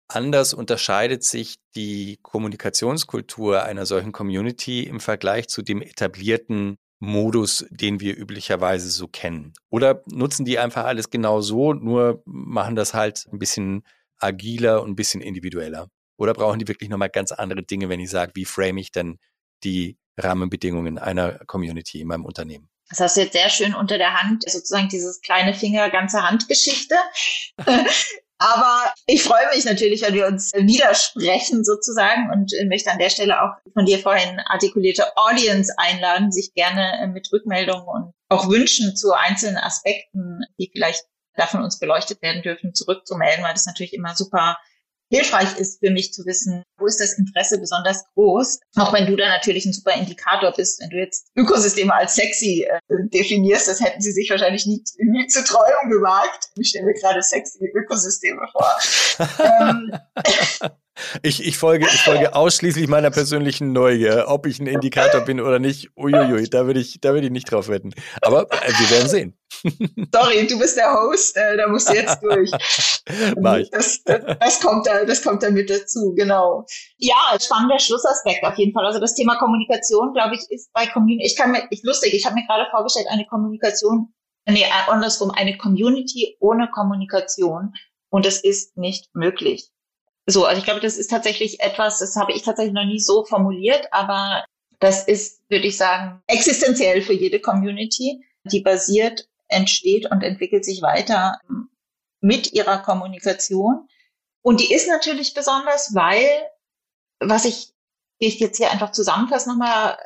[0.09, 8.01] anders unterscheidet sich die Kommunikationskultur einer solchen Community im Vergleich zu dem etablierten Modus, den
[8.01, 9.55] wir üblicherweise so kennen?
[9.71, 13.83] Oder nutzen die einfach alles genau so, nur machen das halt ein bisschen
[14.19, 15.89] agiler und ein bisschen individueller?
[16.17, 19.19] Oder brauchen die wirklich nochmal ganz andere Dinge, wenn ich sage, wie frame ich denn
[19.65, 22.69] die Rahmenbedingungen einer Community in meinem Unternehmen?
[22.89, 26.97] Das hast du jetzt sehr schön unter der Hand, sozusagen dieses kleine Finger, ganze Handgeschichte.
[28.39, 33.41] Aber ich freue mich natürlich, wenn wir uns widersprechen sozusagen und möchte an der Stelle
[33.41, 38.97] auch von dir vorhin artikulierte Audience einladen, sich gerne äh, mit Rückmeldungen und auch Wünschen
[38.97, 41.05] zu einzelnen Aspekten, die vielleicht
[41.37, 44.59] davon uns beleuchtet werden dürfen, zurückzumelden, weil das natürlich immer super
[45.15, 48.61] hilfreich ist für mich zu wissen, wo ist das Interesse besonders groß.
[48.77, 52.67] Auch wenn du da natürlich ein super Indikator bist, wenn du jetzt Ökosysteme als sexy
[52.69, 56.49] äh, definierst, das hätten sie sich wahrscheinlich nie, nie zu träumen gewagt.
[56.57, 58.71] Ich stelle mir gerade sexy Ökosysteme vor.
[59.61, 59.93] ähm,
[61.23, 65.59] Ich, ich, folge, ich folge ausschließlich meiner persönlichen Neugier, ob ich ein Indikator bin oder
[65.59, 65.91] nicht.
[65.97, 67.93] Uiuiui, da würde ich, da würde ich nicht drauf wetten.
[68.23, 69.39] Aber äh, wir werden sehen.
[70.13, 72.51] Sorry, du bist der Host, äh, da musst du jetzt durch.
[73.41, 73.71] Mach ich.
[73.71, 76.65] Das, das, kommt da, das kommt da mit dazu, genau.
[76.99, 78.87] Ja, spannender Schlussaspekt auf jeden Fall.
[78.87, 81.27] Also das Thema Kommunikation, glaube ich, ist bei Community.
[81.27, 84.13] Ich kann mir, ich lustig, ich habe mir gerade vorgestellt, eine Kommunikation
[84.47, 87.73] nee, andersrum, eine Community ohne Kommunikation.
[88.11, 89.71] Und es ist nicht möglich.
[90.27, 93.25] So, also ich glaube, das ist tatsächlich etwas, das habe ich tatsächlich noch nie so
[93.25, 94.45] formuliert, aber
[94.81, 100.83] das ist, würde ich sagen, existenziell für jede Community, die basiert, entsteht und entwickelt sich
[100.83, 101.39] weiter
[102.21, 103.89] mit ihrer Kommunikation.
[104.43, 106.27] Und die ist natürlich besonders, weil,
[107.21, 107.75] was ich,
[108.19, 109.99] ich jetzt hier einfach zusammenfassend nochmal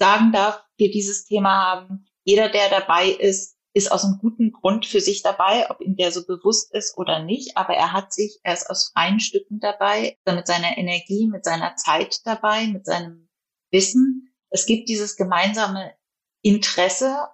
[0.00, 4.86] sagen darf, wir dieses Thema haben, jeder, der dabei ist, ist aus einem guten Grund
[4.86, 8.40] für sich dabei, ob ihm der so bewusst ist oder nicht, aber er hat sich,
[8.42, 13.28] er ist aus freien Stücken dabei, mit seiner Energie, mit seiner Zeit dabei, mit seinem
[13.70, 14.34] Wissen.
[14.50, 15.94] Es gibt dieses gemeinsame
[16.42, 17.28] Interesse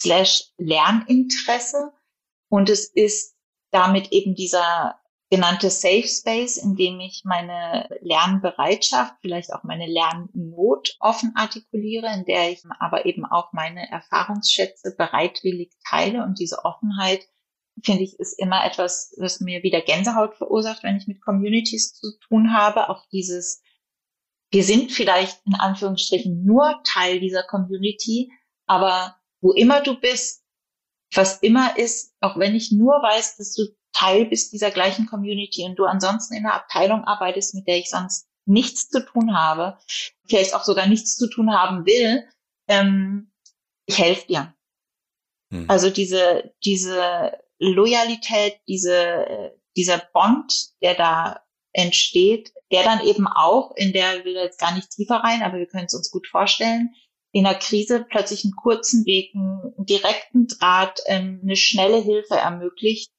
[0.00, 1.92] slash Lerninteresse
[2.50, 3.34] und es ist
[3.70, 5.00] damit eben dieser
[5.30, 12.24] genannte Safe Space, in dem ich meine Lernbereitschaft, vielleicht auch meine Lernnot offen artikuliere, in
[12.24, 16.22] der ich aber eben auch meine Erfahrungsschätze bereitwillig teile.
[16.22, 17.26] Und diese Offenheit,
[17.82, 22.16] finde ich, ist immer etwas, was mir wieder Gänsehaut verursacht, wenn ich mit Communities zu
[22.28, 22.88] tun habe.
[22.88, 23.62] Auch dieses,
[24.52, 28.30] wir sind vielleicht in Anführungsstrichen nur Teil dieser Community,
[28.66, 30.44] aber wo immer du bist,
[31.12, 33.64] was immer ist, auch wenn ich nur weiß, dass du
[33.96, 37.88] Teil bist dieser gleichen Community und du ansonsten in einer Abteilung arbeitest, mit der ich
[37.88, 39.78] sonst nichts zu tun habe,
[40.26, 42.24] vielleicht auch sogar nichts zu tun haben will,
[42.68, 43.32] ähm,
[43.86, 44.54] ich helfe dir.
[45.50, 45.64] Hm.
[45.68, 51.40] Also diese, diese Loyalität, diese, dieser Bond, der da
[51.72, 55.66] entsteht, der dann eben auch in der, will jetzt gar nicht tiefer rein, aber wir
[55.66, 56.94] können es uns gut vorstellen,
[57.32, 63.10] in der Krise plötzlich einen kurzen Weg, einen direkten Draht, ähm, eine schnelle Hilfe ermöglicht,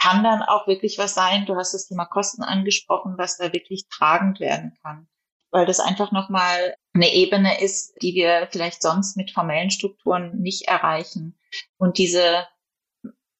[0.00, 1.46] kann dann auch wirklich was sein.
[1.46, 5.08] Du hast das Thema Kosten angesprochen, was da wirklich tragend werden kann.
[5.50, 10.68] Weil das einfach nochmal eine Ebene ist, die wir vielleicht sonst mit formellen Strukturen nicht
[10.68, 11.38] erreichen.
[11.78, 12.46] Und diese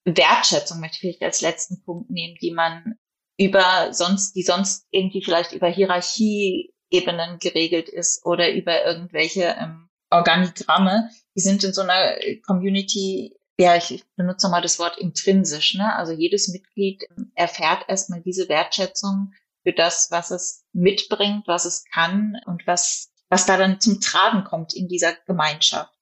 [0.04, 2.94] Wertschätzung möchte ich vielleicht als letzten Punkt nehmen, die man
[3.38, 11.10] über sonst, die sonst irgendwie vielleicht über Hierarchieebenen geregelt ist oder über irgendwelche ähm, Organigramme,
[11.36, 15.74] die sind in so einer Community ja, ich benutze mal das Wort intrinsisch.
[15.74, 15.94] Ne?
[15.96, 17.04] Also jedes Mitglied
[17.34, 19.32] erfährt erstmal diese Wertschätzung
[19.64, 24.44] für das, was es mitbringt, was es kann und was, was da dann zum Tragen
[24.44, 25.92] kommt in dieser Gemeinschaft.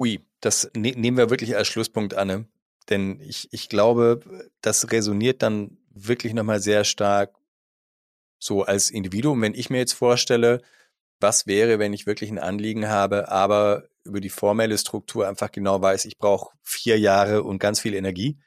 [0.00, 2.48] Ui, das ne nehmen wir wirklich als Schlusspunkt, Anne.
[2.88, 7.36] Denn ich, ich glaube, das resoniert dann wirklich nochmal sehr stark
[8.38, 9.42] so als Individuum.
[9.42, 10.62] Wenn ich mir jetzt vorstelle,
[11.20, 15.80] was wäre, wenn ich wirklich ein Anliegen habe, aber über die formelle Struktur einfach genau
[15.80, 18.38] weiß, ich brauche vier Jahre und ganz viel Energie.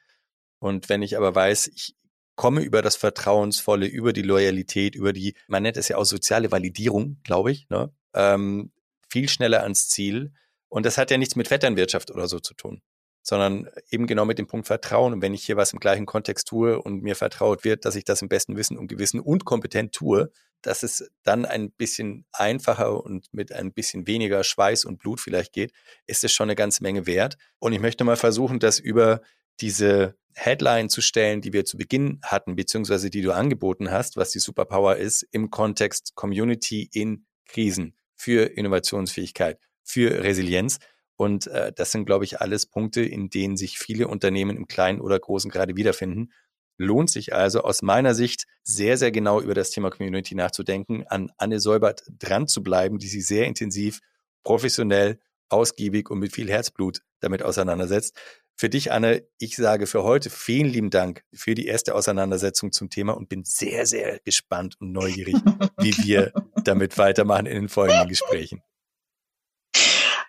[0.58, 1.94] Und wenn ich aber weiß, ich
[2.34, 6.52] komme über das Vertrauensvolle, über die Loyalität, über die, man nennt es ja auch soziale
[6.52, 7.92] Validierung, glaube ich, ne?
[8.14, 8.72] ähm,
[9.10, 10.32] viel schneller ans Ziel.
[10.68, 12.82] Und das hat ja nichts mit Vetternwirtschaft oder so zu tun,
[13.26, 15.12] sondern eben genau mit dem Punkt Vertrauen.
[15.12, 18.04] Und wenn ich hier was im gleichen Kontext tue und mir vertraut wird, dass ich
[18.04, 20.30] das im besten Wissen und Gewissen und kompetent tue,
[20.62, 25.52] dass es dann ein bisschen einfacher und mit ein bisschen weniger Schweiß und Blut vielleicht
[25.52, 25.72] geht,
[26.06, 27.36] ist es schon eine ganze Menge wert.
[27.58, 29.20] Und ich möchte mal versuchen, das über
[29.60, 34.30] diese Headline zu stellen, die wir zu Beginn hatten, beziehungsweise die du angeboten hast, was
[34.30, 40.78] die Superpower ist, im Kontext Community in Krisen für Innovationsfähigkeit, für Resilienz.
[41.16, 45.00] Und äh, das sind, glaube ich, alles Punkte, in denen sich viele Unternehmen im Kleinen
[45.00, 46.32] oder Großen gerade wiederfinden.
[46.78, 51.32] Lohnt sich also aus meiner Sicht sehr, sehr genau über das Thema Community nachzudenken, an
[51.38, 54.00] Anne Säubert dran zu bleiben, die sich sehr intensiv,
[54.44, 58.14] professionell, ausgiebig und mit viel Herzblut damit auseinandersetzt.
[58.58, 62.88] Für dich, Anne, ich sage für heute vielen lieben Dank für die erste Auseinandersetzung zum
[62.88, 65.34] Thema und bin sehr, sehr gespannt und neugierig,
[65.78, 66.32] wie wir
[66.64, 68.62] damit weitermachen in den folgenden Gesprächen.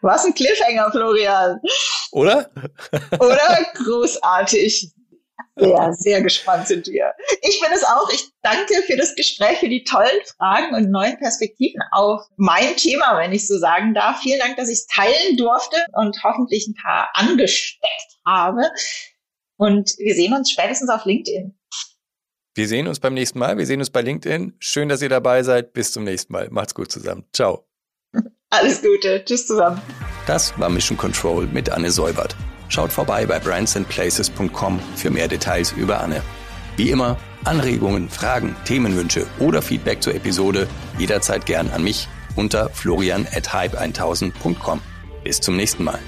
[0.01, 1.59] Was ein Cliffhanger, Florian.
[2.11, 2.49] Oder?
[3.19, 3.65] Oder?
[3.75, 4.91] Großartig.
[5.59, 7.13] Sehr, sehr gespannt sind wir.
[7.41, 8.11] Ich bin es auch.
[8.11, 13.17] Ich danke für das Gespräch, für die tollen Fragen und neuen Perspektiven auf mein Thema,
[13.17, 14.19] wenn ich so sagen darf.
[14.21, 18.69] Vielen Dank, dass ich es teilen durfte und hoffentlich ein paar angesteckt habe.
[19.57, 21.57] Und wir sehen uns spätestens auf LinkedIn.
[22.53, 23.57] Wir sehen uns beim nächsten Mal.
[23.57, 24.55] Wir sehen uns bei LinkedIn.
[24.59, 25.73] Schön, dass ihr dabei seid.
[25.73, 26.49] Bis zum nächsten Mal.
[26.51, 27.25] Macht's gut zusammen.
[27.33, 27.66] Ciao.
[28.49, 29.23] Alles Gute.
[29.25, 29.81] Tschüss zusammen.
[30.25, 32.35] Das war Mission Control mit Anne Säubert.
[32.69, 36.21] Schaut vorbei bei brandsandplaces.com für mehr Details über Anne.
[36.75, 40.67] Wie immer, Anregungen, Fragen, Themenwünsche oder Feedback zur Episode
[40.97, 44.81] jederzeit gern an mich unter florian at hype1000.com.
[45.23, 45.99] Bis zum nächsten Mal.